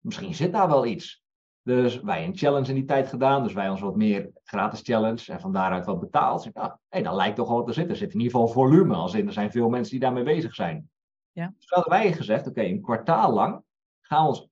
[0.07, 1.25] misschien zit daar wel iets.
[1.61, 3.43] Dus wij een challenge in die tijd gedaan.
[3.43, 6.43] Dus wij ons wat meer gratis challenge en van daaruit wat betaald.
[6.43, 7.91] Dus, ah, hey, dan lijkt toch wel te zitten.
[7.91, 8.95] Er zit in ieder geval volume.
[8.95, 10.89] Als in, er zijn veel mensen die daarmee bezig zijn.
[11.31, 11.53] Ja.
[11.57, 13.63] Dus hadden wij gezegd, oké, een kwartaal lang
[14.01, 14.49] gaan we ons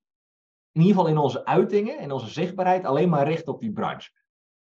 [0.71, 4.11] in ieder geval in onze uitingen, in onze zichtbaarheid, alleen maar richten op die branche.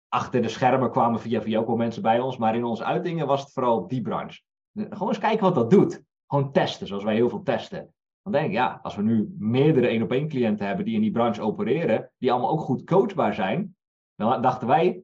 [0.07, 3.27] Achter de schermen kwamen via via ook wel mensen bij ons, maar in onze uitingen
[3.27, 4.41] was het vooral die branche.
[4.73, 6.03] Gewoon eens kijken wat dat doet.
[6.27, 7.93] Gewoon testen, zoals wij heel veel testen.
[8.23, 11.01] Dan denk ik, ja, als we nu meerdere één op één cliënten hebben die in
[11.01, 13.75] die branche opereren, die allemaal ook goed coachbaar zijn,
[14.15, 15.03] dan dachten wij, dat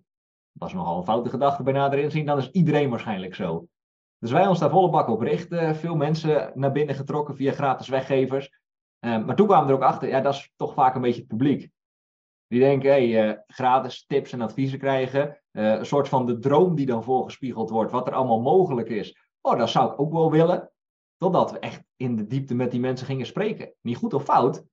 [0.52, 3.68] was nogal een foute gedachte bij nader inzien, dan is iedereen waarschijnlijk zo.
[4.20, 5.76] Dus wij ons daar volle bak op richten.
[5.76, 8.60] Veel mensen naar binnen getrokken via gratis weggevers.
[9.06, 11.20] Uh, maar toen kwamen we er ook achter, ja, dat is toch vaak een beetje
[11.20, 11.70] het publiek.
[12.48, 15.42] Die denken, hey, uh, gratis tips en adviezen krijgen.
[15.52, 19.18] Uh, een soort van de droom die dan voorgespiegeld wordt, wat er allemaal mogelijk is.
[19.42, 20.72] Oh, dat zou ik ook wel willen.
[21.18, 23.74] Totdat we echt in de diepte met die mensen gingen spreken.
[23.82, 24.64] Niet goed of fout.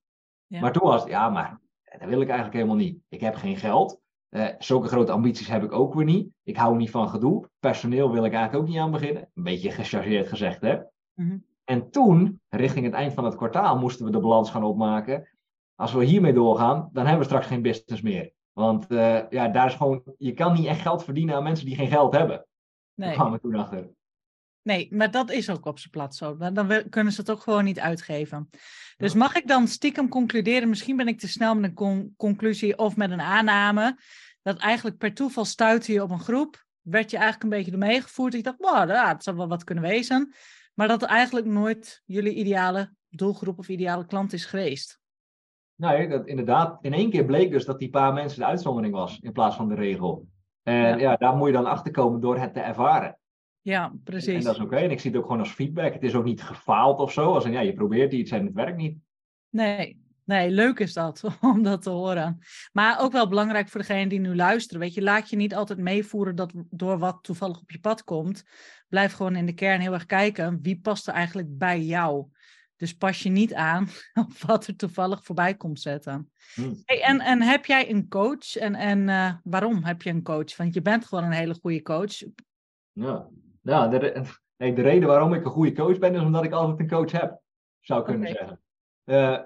[0.46, 0.60] Ja.
[0.60, 1.60] Maar toen was het, ja, maar
[1.98, 3.00] dat wil ik eigenlijk helemaal niet.
[3.08, 4.00] Ik heb geen geld.
[4.30, 6.28] Uh, zulke grote ambities heb ik ook weer niet.
[6.42, 7.48] Ik hou niet van gedoe.
[7.58, 9.30] Personeel wil ik eigenlijk ook niet aan beginnen.
[9.34, 10.74] Een beetje gechargeerd gezegd, hè?
[10.74, 11.44] Mm -hmm.
[11.64, 15.28] En toen, richting het eind van het kwartaal, moesten we de balans gaan opmaken.
[15.74, 18.32] Als we hiermee doorgaan, dan hebben we straks geen business meer.
[18.52, 21.76] Want uh, ja, daar is gewoon, je kan niet echt geld verdienen aan mensen die
[21.76, 22.46] geen geld hebben.
[22.94, 23.08] Nee.
[23.08, 23.90] Daar kwamen we toen achter.
[24.66, 26.36] Nee, maar dat is ook op zijn plaats zo.
[26.36, 28.48] Dan kunnen ze het ook gewoon niet uitgeven.
[28.96, 32.78] Dus mag ik dan stiekem concluderen, misschien ben ik te snel met een con conclusie
[32.78, 33.98] of met een aanname,
[34.42, 38.00] dat eigenlijk per toeval stuitte je op een groep, werd je eigenlijk een beetje ermee
[38.00, 38.34] gevoerd.
[38.34, 40.34] Ik dacht, wow, ja, het zou wel wat kunnen wezen.
[40.74, 45.00] Maar dat eigenlijk nooit jullie ideale doelgroep of ideale klant is geweest.
[45.74, 46.78] Nee, dat inderdaad.
[46.80, 49.68] In één keer bleek dus dat die paar mensen de uitzondering was in plaats van
[49.68, 50.26] de regel.
[50.62, 53.18] En ja, ja daar moet je dan achter komen door het te ervaren.
[53.66, 54.34] Ja, precies.
[54.34, 54.76] En, dat is oké.
[54.76, 55.92] En ik zie het ook gewoon als feedback.
[55.92, 57.32] Het is ook niet gefaald of zo.
[57.34, 58.98] Als een, ja, je probeert iets en het werkt niet.
[59.50, 62.38] Nee, nee, leuk is dat om dat te horen.
[62.72, 64.80] Maar ook wel belangrijk voor degene die nu luisteren.
[64.80, 68.44] Weet je, laat je niet altijd meevoeren dat door wat toevallig op je pad komt.
[68.88, 70.58] Blijf gewoon in de kern heel erg kijken.
[70.62, 72.26] Wie past er eigenlijk bij jou?
[72.76, 73.88] Dus pas je niet aan
[74.24, 76.30] op wat er toevallig voorbij komt zetten.
[76.54, 76.82] Hmm.
[76.84, 78.56] Hey, en, en heb jij een coach?
[78.56, 80.56] En, en uh, waarom heb je een coach?
[80.56, 82.22] Want je bent gewoon een hele goede coach.
[82.92, 83.28] Ja,
[83.66, 84.22] ja de,
[84.58, 87.12] nee, de reden waarom ik een goede coach ben, is omdat ik altijd een coach
[87.12, 87.40] heb,
[87.80, 88.36] zou ik kunnen okay.
[88.36, 88.60] zeggen.
[89.04, 89.38] Uh,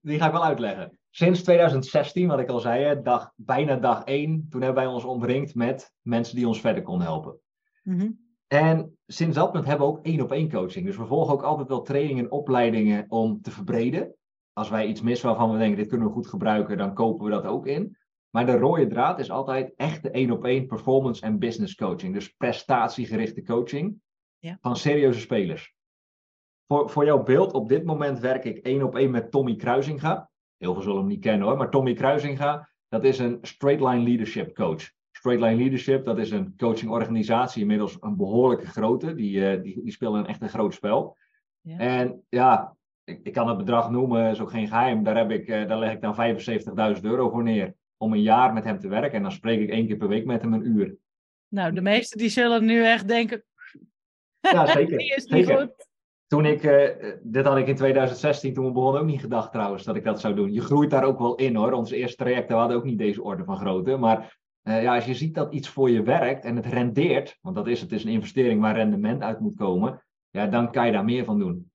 [0.00, 0.98] die ga ik wel uitleggen.
[1.10, 5.54] Sinds 2016, wat ik al zei, dag, bijna dag één, toen hebben wij ons omringd
[5.54, 7.38] met mensen die ons verder konden helpen.
[7.82, 8.24] Mm -hmm.
[8.46, 10.86] En sinds dat moment hebben we ook één op één coaching.
[10.86, 14.14] Dus we volgen ook altijd wel trainingen en opleidingen om te verbreden.
[14.52, 17.30] Als wij iets missen waarvan we denken, dit kunnen we goed gebruiken, dan kopen we
[17.30, 17.96] dat ook in.
[18.36, 22.14] Maar de rode draad is altijd echte één op één performance en business coaching.
[22.14, 24.00] Dus prestatiegerichte coaching
[24.38, 24.58] ja.
[24.60, 25.74] van serieuze spelers.
[26.66, 30.30] Voor, voor jouw beeld, op dit moment werk ik één op één met Tommy Kruisinga.
[30.56, 34.02] Heel veel zullen hem niet kennen hoor, maar Tommy Kruisinga, dat is een straight line
[34.02, 34.90] leadership coach.
[35.10, 39.14] Straight Line Leadership, dat is een coachingorganisatie, inmiddels een behoorlijke grote.
[39.14, 41.16] Die, uh, die, die spelen een echt een groot spel.
[41.60, 41.78] Ja.
[41.78, 45.02] En ja, ik, ik, kan het bedrag noemen, is ook geen geheim.
[45.02, 47.74] Daar, heb ik, uh, daar leg ik dan 75.000 euro voor neer.
[47.96, 49.12] Om een jaar met hem te werken.
[49.12, 50.96] En dan spreek ik één keer per week met hem een uur.
[51.48, 53.44] Nou, de meesten die zullen nu echt denken.
[54.52, 54.98] Ja, zeker.
[54.98, 55.60] die is niet zeker.
[55.60, 55.88] goed.
[56.26, 56.88] Toen ik, uh,
[57.22, 60.20] dit had ik in 2016, toen we begonnen, ook niet gedacht trouwens dat ik dat
[60.20, 60.52] zou doen.
[60.52, 61.72] Je groeit daar ook wel in hoor.
[61.72, 63.96] Ons eerste traject, we hadden ook niet deze orde van grootte.
[63.96, 67.56] Maar uh, ja, als je ziet dat iets voor je werkt en het rendeert, want
[67.56, 70.92] dat is het, is een investering waar rendement uit moet komen, ja, dan kan je
[70.92, 71.70] daar meer van doen.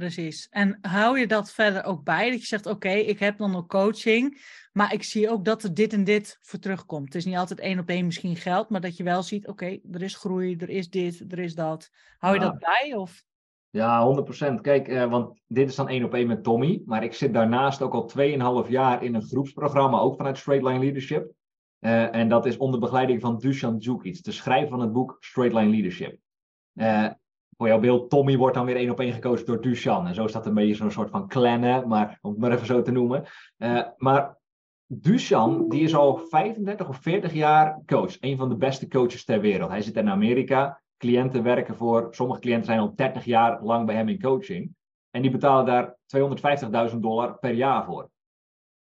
[0.00, 0.48] Precies.
[0.50, 2.30] En hou je dat verder ook bij?
[2.30, 4.42] Dat je zegt, oké, ik heb dan nog coaching,
[4.72, 7.04] maar ik zie ook dat er dit en dit voor terugkomt.
[7.04, 9.78] Het is niet altijd één op één misschien geld, maar dat je wel ziet, oké,
[9.92, 11.90] er is groei, er is dit, er is dat.
[12.18, 12.94] Hou je dat bij?
[12.94, 13.22] Of?
[13.70, 14.22] Ja,
[14.58, 14.60] 100%.
[14.60, 16.82] Kijk, uh, want dit is dan één op één met Tommy.
[16.84, 18.10] Maar ik zit daarnaast ook al
[18.64, 21.32] 2,5 jaar in een groepsprogramma, ook vanuit Straight Line Leadership.
[21.80, 25.54] Uh, en dat is onder begeleiding van Dusan Djukic, de schrijver van het boek Straight
[25.54, 26.18] Line Leadership.
[26.74, 27.10] Uh,
[27.60, 30.06] voor jouw beeld, Tommy wordt dan weer één op één gecoacht door Dusan.
[30.06, 32.66] En zo is dat een beetje zo'n soort van clannen, maar om het maar even
[32.66, 33.24] zo te noemen.
[33.58, 34.36] Uh, maar
[34.86, 38.16] Dusan, die is al 35 of 40 jaar coach.
[38.20, 39.70] Een van de beste coaches ter wereld.
[39.70, 40.82] Hij zit in Amerika.
[40.96, 44.74] Cliënten werken voor, sommige cliënten zijn al 30 jaar lang bij hem in coaching.
[45.10, 45.96] En die betalen daar
[46.90, 48.10] 250.000 dollar per jaar voor.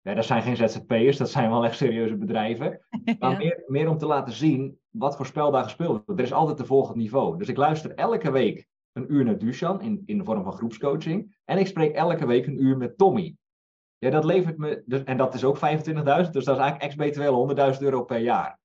[0.09, 2.81] Ja, dat zijn geen ZZP'ers, dat zijn wel echt serieuze bedrijven.
[3.19, 6.21] Maar meer, meer om te laten zien wat voor spel daar gespeeld wordt.
[6.21, 7.39] Er is altijd een volgend niveau.
[7.39, 11.37] Dus ik luister elke week een uur naar Dusan in, in de vorm van groepscoaching.
[11.45, 13.37] En ik spreek elke week een uur met Tommy.
[13.99, 17.75] Ja, dat levert me, dus, en dat is ook 25.000, dus dat is eigenlijk ex-BTW
[17.75, 18.59] 100.000 euro per jaar.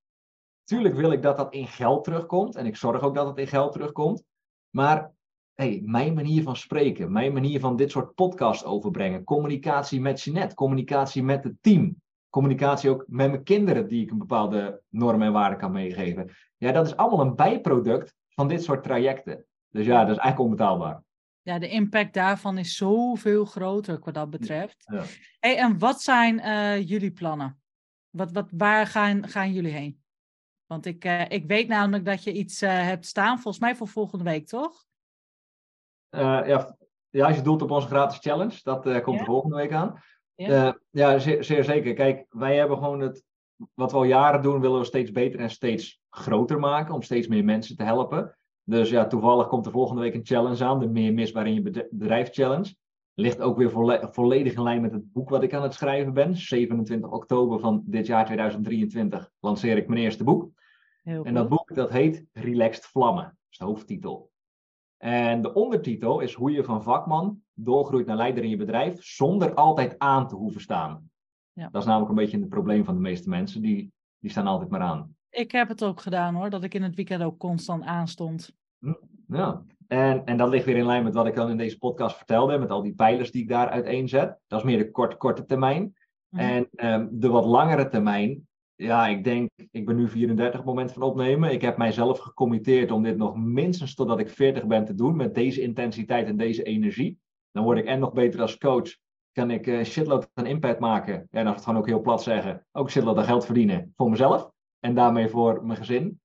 [0.64, 3.48] Tuurlijk wil ik dat dat in geld terugkomt en ik zorg ook dat het in
[3.48, 4.24] geld terugkomt.
[4.70, 5.12] Maar
[5.54, 10.56] hey, mijn manier van spreken, mijn manier van dit soort podcasts overbrengen, communicatie met Jeanette,
[10.56, 15.32] communicatie met het team, communicatie ook met mijn kinderen die ik een bepaalde norm en
[15.32, 16.30] waarde kan meegeven.
[16.58, 19.45] Ja, dat is allemaal een bijproduct van dit soort trajecten.
[19.70, 21.04] Dus ja, dat is eigenlijk onbetaalbaar.
[21.41, 24.84] Ja, de impact daarvan is zoveel groter wat dat betreft.
[24.91, 25.04] Ja.
[25.39, 27.62] Hey, en wat zijn uh, jullie plannen?
[28.10, 30.01] Wat, wat, waar gaan, gaan jullie heen?
[30.66, 33.88] Want ik, uh, ik weet namelijk dat je iets uh, hebt staan, volgens mij voor
[33.88, 34.86] volgende week, toch?
[36.16, 36.76] Uh, ja,
[37.09, 39.24] ja, als je doelt op onze gratis challenge, dat uh, komt Ja.
[39.26, 40.01] de volgende week aan.
[40.36, 40.47] Ja.
[40.66, 41.93] Ja, ja zeer, zeer zeker.
[41.93, 43.24] Kijk, wij hebben gewoon het,
[43.74, 47.28] wat we al jaren doen, willen we steeds beter en steeds groter maken, om steeds
[47.28, 48.38] meer mensen te helpen.
[48.64, 51.61] Dus ja, toevallig komt er volgende week een challenge aan, de Meer Misbaar in je
[51.61, 52.76] bed- bedrijf challenge.
[53.14, 56.14] Ligt ook weer volle- volledig in lijn met het boek wat ik aan het schrijven
[56.14, 56.36] ben.
[56.38, 60.49] 27 oktober van dit jaar 2023 lanceer ik mijn eerste boek.
[61.03, 64.32] Heel En dat boek dat heet Relaxed Vlammen, dat is de hoofdtitel.
[65.04, 69.54] En de ondertitel is hoe je van vakman doorgroeit naar leider in je bedrijf zonder
[69.54, 71.10] altijd aan te hoeven staan.
[71.51, 71.70] Ja.
[71.72, 74.70] Dat is namelijk een beetje het probleem van de meeste mensen, die, die staan altijd
[74.70, 75.16] maar aan.
[75.30, 78.56] Ik heb het ook gedaan hoor, dat ik in het weekend ook constant aanstond.
[79.28, 79.64] Ja.
[79.88, 82.58] En, en dat ligt weer in lijn met wat ik dan in deze podcast vertelde,
[82.58, 84.39] met al die pijlers die ik daar uiteenzet.
[84.47, 85.95] Dat is meer de kort, korte termijn.
[86.30, 86.41] Mhm.
[86.41, 88.47] En ehm, de wat langere termijn,
[88.84, 91.51] ja, ik denk, ik ben nu 34 op het moment van opnemen.
[91.51, 95.36] Ik heb mijzelf gecommitteerd om dit nog minstens totdat ik 40 ben te doen, met
[95.36, 97.19] deze intensiteit en deze energie.
[97.51, 98.95] Dan word ik en nog beter als coach.
[99.31, 101.27] Kan ik eh shitload aan impact maken.
[101.31, 104.51] En we het gewoon ook heel plat zeggen, ook shitload aan geld verdienen voor mezelf.
[104.79, 106.21] En daarmee voor mijn gezin.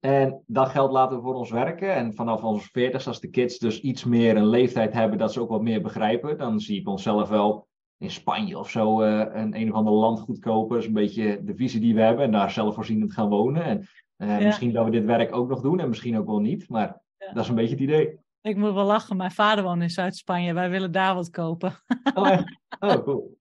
[0.00, 1.94] En dat geld laten we voor ons werken.
[1.94, 5.40] En vanaf onze 40 als de kids dus iets meer een leeftijd hebben dat ze
[5.40, 7.67] ook wat meer begrijpen, dan zie ik onszelf wel
[7.98, 10.68] in Spanje of zo eh, een, een of ander land goed kopen.
[10.74, 12.24] Dat is een beetje de visie die we hebben.
[12.24, 13.62] En daar zelfvoorzienend gaan wonen.
[13.64, 14.46] En eh, Ja.
[14.46, 16.68] misschien dat we dit werk ook nog doen en misschien ook wel niet.
[16.68, 17.32] Maar Ja.
[17.32, 18.18] dat is een beetje het idee.
[18.40, 21.72] Ik moet wel lachen, mijn vader woont in Zuid-Spanje, wij willen daar wat kopen.
[22.14, 22.40] Oh,
[22.80, 23.38] oh cool.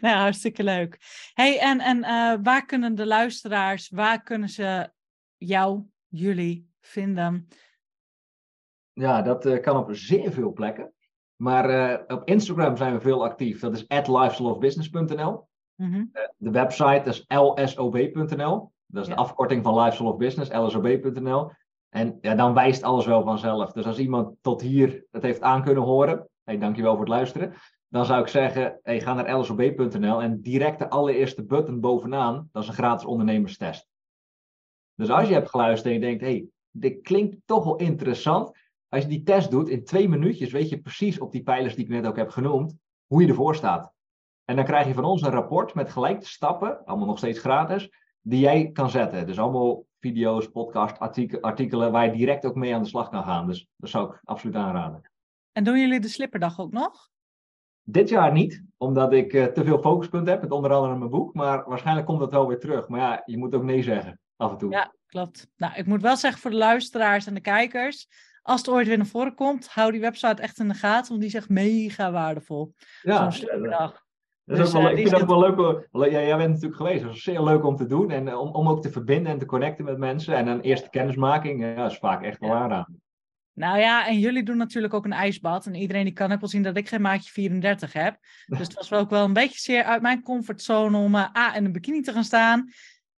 [0.00, 0.98] Nou, hartstikke leuk.
[1.34, 4.90] hey, en, en eh, waar kunnen de luisteraars, waar kunnen ze
[5.36, 7.48] jou, jullie vinden?
[8.92, 10.92] Ja, dat kan op zeer veel plekken.
[11.42, 13.60] Maar eh, op Instagram zijn we veel actief.
[13.60, 15.48] Dat is at lifestyleofbusiness.nl.
[15.74, 16.04] Mhm.
[16.36, 18.72] De website is lsob.nl.
[18.86, 19.14] Dat is Ja.
[19.14, 21.50] de afkorting van Lifestyle of Business, lsob.nl.
[21.88, 23.72] En ja, dan wijst alles wel vanzelf.
[23.72, 27.54] Dus als iemand tot hier het heeft aan kunnen horen, hey, dankjewel voor het luisteren.
[27.88, 32.62] Dan zou ik zeggen, hey, ga naar lsob.nl en direct de allereerste button bovenaan, dat
[32.62, 33.88] is een gratis ondernemerstest.
[34.94, 38.58] Dus als je hebt geluisterd en je denkt, hey, dit klinkt toch wel interessant.
[38.92, 41.84] Als je die test doet, in twee minuutjes weet je precies op die pijlers die
[41.84, 42.76] ik net ook heb genoemd,
[43.06, 43.92] hoe je ervoor staat.
[44.44, 47.38] En dan krijg je van ons een rapport met gelijk de stappen, allemaal nog steeds
[47.38, 47.90] gratis,
[48.20, 49.26] die jij kan zetten.
[49.26, 53.24] Dus allemaal video's, podcast, artikel- artikelen waar je direct ook mee aan de slag kan
[53.24, 53.46] gaan.
[53.46, 55.10] Dus dat zou ik absoluut aanraden.
[55.52, 57.10] En doen jullie de slipperdag ook nog?
[57.82, 61.34] Dit jaar niet, omdat ik eh, te veel focuspunten heb, met onder andere mijn boek.
[61.34, 62.88] Maar waarschijnlijk komt dat wel weer terug.
[62.88, 64.70] Maar ja, je moet ook nee zeggen, af en toe.
[64.70, 65.48] Ja, klopt.
[65.56, 68.08] Nou, ik moet wel zeggen voor de luisteraars en de kijkers,
[68.42, 71.20] als het ooit weer naar voren komt, hou die website echt in de gaten, want
[71.20, 72.74] die is echt mega waardevol.
[73.02, 73.90] Ja, Zo'n dat- slipperdag.
[74.44, 75.40] dat is Dus, ook wel, eh, ik vind dat wel
[75.90, 76.10] leuk.
[76.12, 77.02] Ja, jij bent natuurlijk geweest.
[77.04, 78.10] Dat is zeer leuk om te doen.
[78.10, 80.36] En eh, om, om ook te verbinden en te connecten met mensen.
[80.36, 82.56] En dan eerste kennismaking, ja, is vaak echt wel Ja.
[82.56, 83.02] aanraden.
[83.54, 85.66] Nou ja, en jullie doen natuurlijk ook een ijsbad.
[85.66, 88.16] En iedereen die kan ook wel zien dat ik geen maatje 34 heb.
[88.46, 91.56] Dus het was wel ook wel een beetje zeer uit mijn comfortzone om eh, A,
[91.56, 92.70] in een bikini te gaan staan.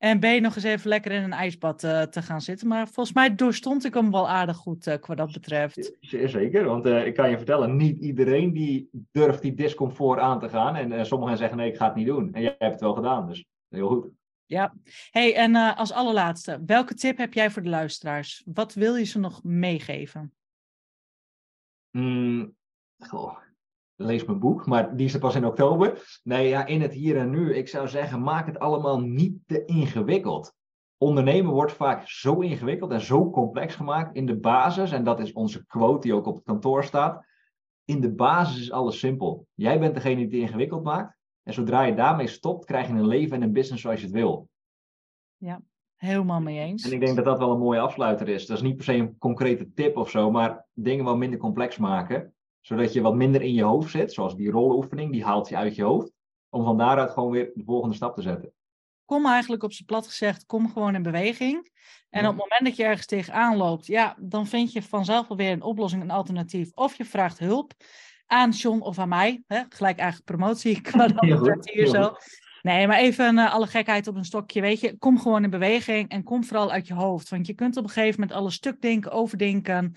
[0.03, 2.67] En B, nog eens even lekker in een ijsbad eh, te gaan zitten.
[2.67, 5.97] Maar volgens mij doorstond ik hem wel aardig goed eh qua dat betreft.
[5.99, 10.49] Zeker, want eh, ik kan je vertellen, niet iedereen die durft die discomfort aan te
[10.49, 10.75] gaan.
[10.75, 12.33] En sommigen zeggen nee, ik ga het niet doen.
[12.33, 14.07] En jij hebt het wel gedaan, dus heel goed.
[14.45, 14.73] Ja.
[15.11, 18.43] hey, en als allerlaatste, welke tip heb jij voor de luisteraars?
[18.45, 20.33] Wat wil je ze nog meegeven?
[21.91, 22.55] Mm,
[22.97, 23.37] goh,
[24.05, 26.19] lees mijn boek, maar die is er pas in oktober.
[26.23, 27.55] Nee, ja, in het hier en nu.
[27.55, 30.55] Ik zou zeggen, maak het allemaal niet te ingewikkeld.
[30.97, 34.91] Ondernemen wordt vaak zo ingewikkeld en zo complex gemaakt in de basis.
[34.91, 37.25] En dat is onze quote die ook op het kantoor staat.
[37.85, 39.47] In de basis is alles simpel.
[39.53, 41.17] Jij bent degene die het ingewikkeld maakt.
[41.43, 44.15] En zodra je daarmee stopt, krijg je een leven en een business zoals je het
[44.15, 44.49] wil.
[45.95, 46.85] Helemaal mee eens.
[46.85, 48.45] En ik denk dat dat wel een mooie afsluiter is.
[48.45, 51.77] Dat is niet per se een concrete tip of zo, maar dingen wat minder complex
[51.77, 52.33] maken.
[52.63, 55.75] Zodat je wat minder in je hoofd zit, zoals die roloefening, die haalt je uit
[55.75, 56.11] je hoofd.
[56.49, 58.53] Om van daaruit gewoon weer de volgende stap te zetten.
[59.05, 61.69] kom eigenlijk op zijn plat gezegd, kom gewoon in beweging.
[62.09, 62.29] En Ja.
[62.29, 65.61] op het moment dat je ergens tegenaan loopt, ja, dan vind je vanzelf alweer een
[65.61, 66.71] oplossing, een alternatief.
[66.73, 67.73] Of je vraagt hulp
[68.25, 69.43] aan John of aan mij.
[69.47, 69.61] Hè?
[69.69, 72.15] Gelijk eigenlijk promotie qua betreft hier zo.
[72.61, 74.97] Nee, maar even eh, alle gekheid op een stokje, weet je.
[74.97, 77.29] Kom gewoon in beweging en kom vooral uit je hoofd.
[77.29, 79.95] Want je kunt op een gegeven moment alles stuk denken, overdenken.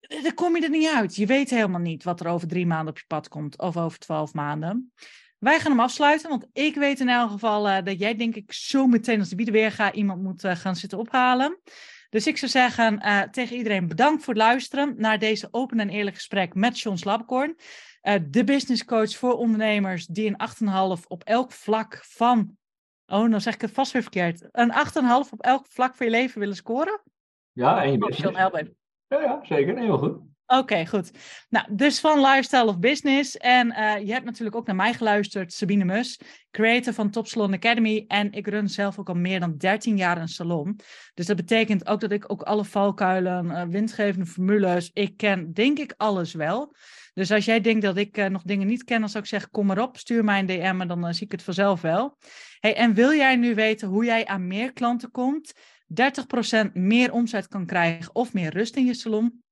[0.00, 1.16] Eh, Dan kom je er niet uit.
[1.16, 3.98] Je weet helemaal niet wat er over drie maanden op je pad komt of over
[3.98, 4.92] twaalf maanden.
[5.38, 8.52] Wij gaan hem afsluiten, want ik weet in elk geval eh, dat jij denk ik
[8.52, 11.60] zo meteen als de bieden weer gaat iemand moet eh, gaan zitten ophalen.
[12.10, 16.16] Dus ik zou zeggen tegen iedereen bedankt voor het luisteren naar deze open en eerlijk
[16.16, 17.56] gesprek met John Slapkorn.
[18.30, 22.56] De business coach voor ondernemers die een 8,5 op elk vlak van,
[23.06, 24.72] oh nou zeg ik het vast weer verkeerd, een
[25.26, 27.00] 8,5 op elk vlak van je leven willen scoren.
[27.52, 28.38] Ja, en je business.
[28.38, 28.76] John.
[29.08, 29.78] Ja, ja, zeker.
[29.78, 30.28] Heel goed.
[30.46, 31.10] Oké, goed.
[31.48, 33.36] Nou, dus van Lifestyle of Business.
[33.36, 37.52] En uh, je hebt natuurlijk ook naar mij geluisterd, Sabine Mus, creator van Top Salon
[37.52, 38.04] Academy.
[38.06, 40.80] En ik run zelf ook al meer dan 13 jaar een salon.
[41.14, 45.78] Dus dat betekent ook dat ik ook alle valkuilen, uh, winstgevende formules, ik ken denk
[45.78, 46.74] ik alles wel.
[47.14, 49.50] Dus als jij denkt dat ik uh, nog dingen niet ken, dan zou ik zeggen,
[49.50, 52.16] kom maar op, stuur mij een DM en dan zie ik het vanzelf wel.
[52.60, 55.52] Hey, en wil jij nu weten hoe jij aan meer klanten komt,
[56.68, 59.42] 30% meer omzet kan krijgen of meer rust in je salon?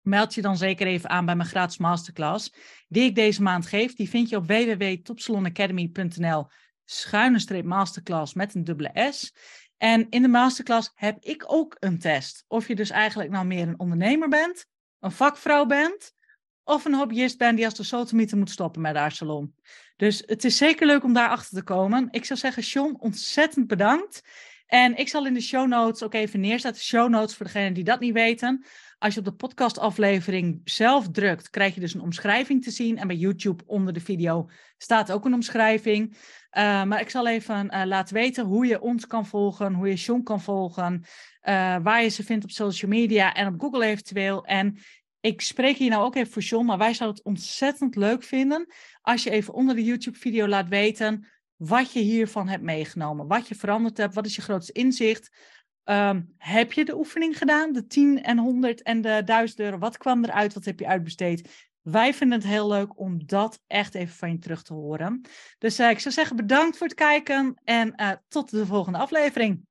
[0.00, 2.52] meld je dan zeker even aan bij mijn gratis masterclass.
[2.88, 3.94] Die ik deze maand geef.
[3.94, 6.46] Die vind je op www.topsalonacademy.nl
[6.84, 9.34] schuine streep masterclass met een dubbele S.
[9.76, 12.44] En in de masterclass heb ik ook een test.
[12.48, 14.66] Of je dus eigenlijk nou meer een ondernemer bent,
[15.00, 16.12] een vakvrouw bent,
[16.64, 19.54] of een hobbyist bent die als de sotomieter moet stoppen met haar salon.
[19.96, 22.08] Dus het is zeker leuk om daar achter te komen.
[22.10, 24.22] Ik zou zeggen, Sean, ontzettend bedankt.
[24.70, 26.82] En ik zal in de show notes ook even neerzetten.
[26.82, 28.64] Show notes voor degenen die dat niet weten.
[28.98, 32.98] Als je op de podcastaflevering zelf drukt, krijg je dus een omschrijving te zien.
[32.98, 36.10] En bij YouTube onder de video staat ook een omschrijving.
[36.12, 39.96] Uh, maar ik zal even uh, laten weten hoe je ons kan volgen, hoe je
[39.96, 44.44] Sean kan volgen, uh, waar je ze vindt op social media en op Google eventueel.
[44.44, 44.78] En
[45.20, 48.72] ik spreek hier nou ook even voor Sean, maar wij zouden het ontzettend leuk vinden
[49.02, 51.26] als je even onder de YouTube-video laat weten
[51.60, 55.30] wat je hiervan hebt meegenomen, wat je veranderd hebt, wat is je grootste inzicht,
[55.84, 57.72] Um, heb je de oefening gedaan?
[57.72, 59.78] De 10 en 100 en de 1000 euro.
[59.78, 60.54] Wat kwam eruit?
[60.54, 61.68] Wat heb je uitbesteed?
[61.82, 65.20] Wij vinden het heel leuk om dat echt even van je terug te horen.
[65.58, 69.66] Dus uh, ik zou zeggen bedankt voor het kijken en uh, tot de volgende aflevering.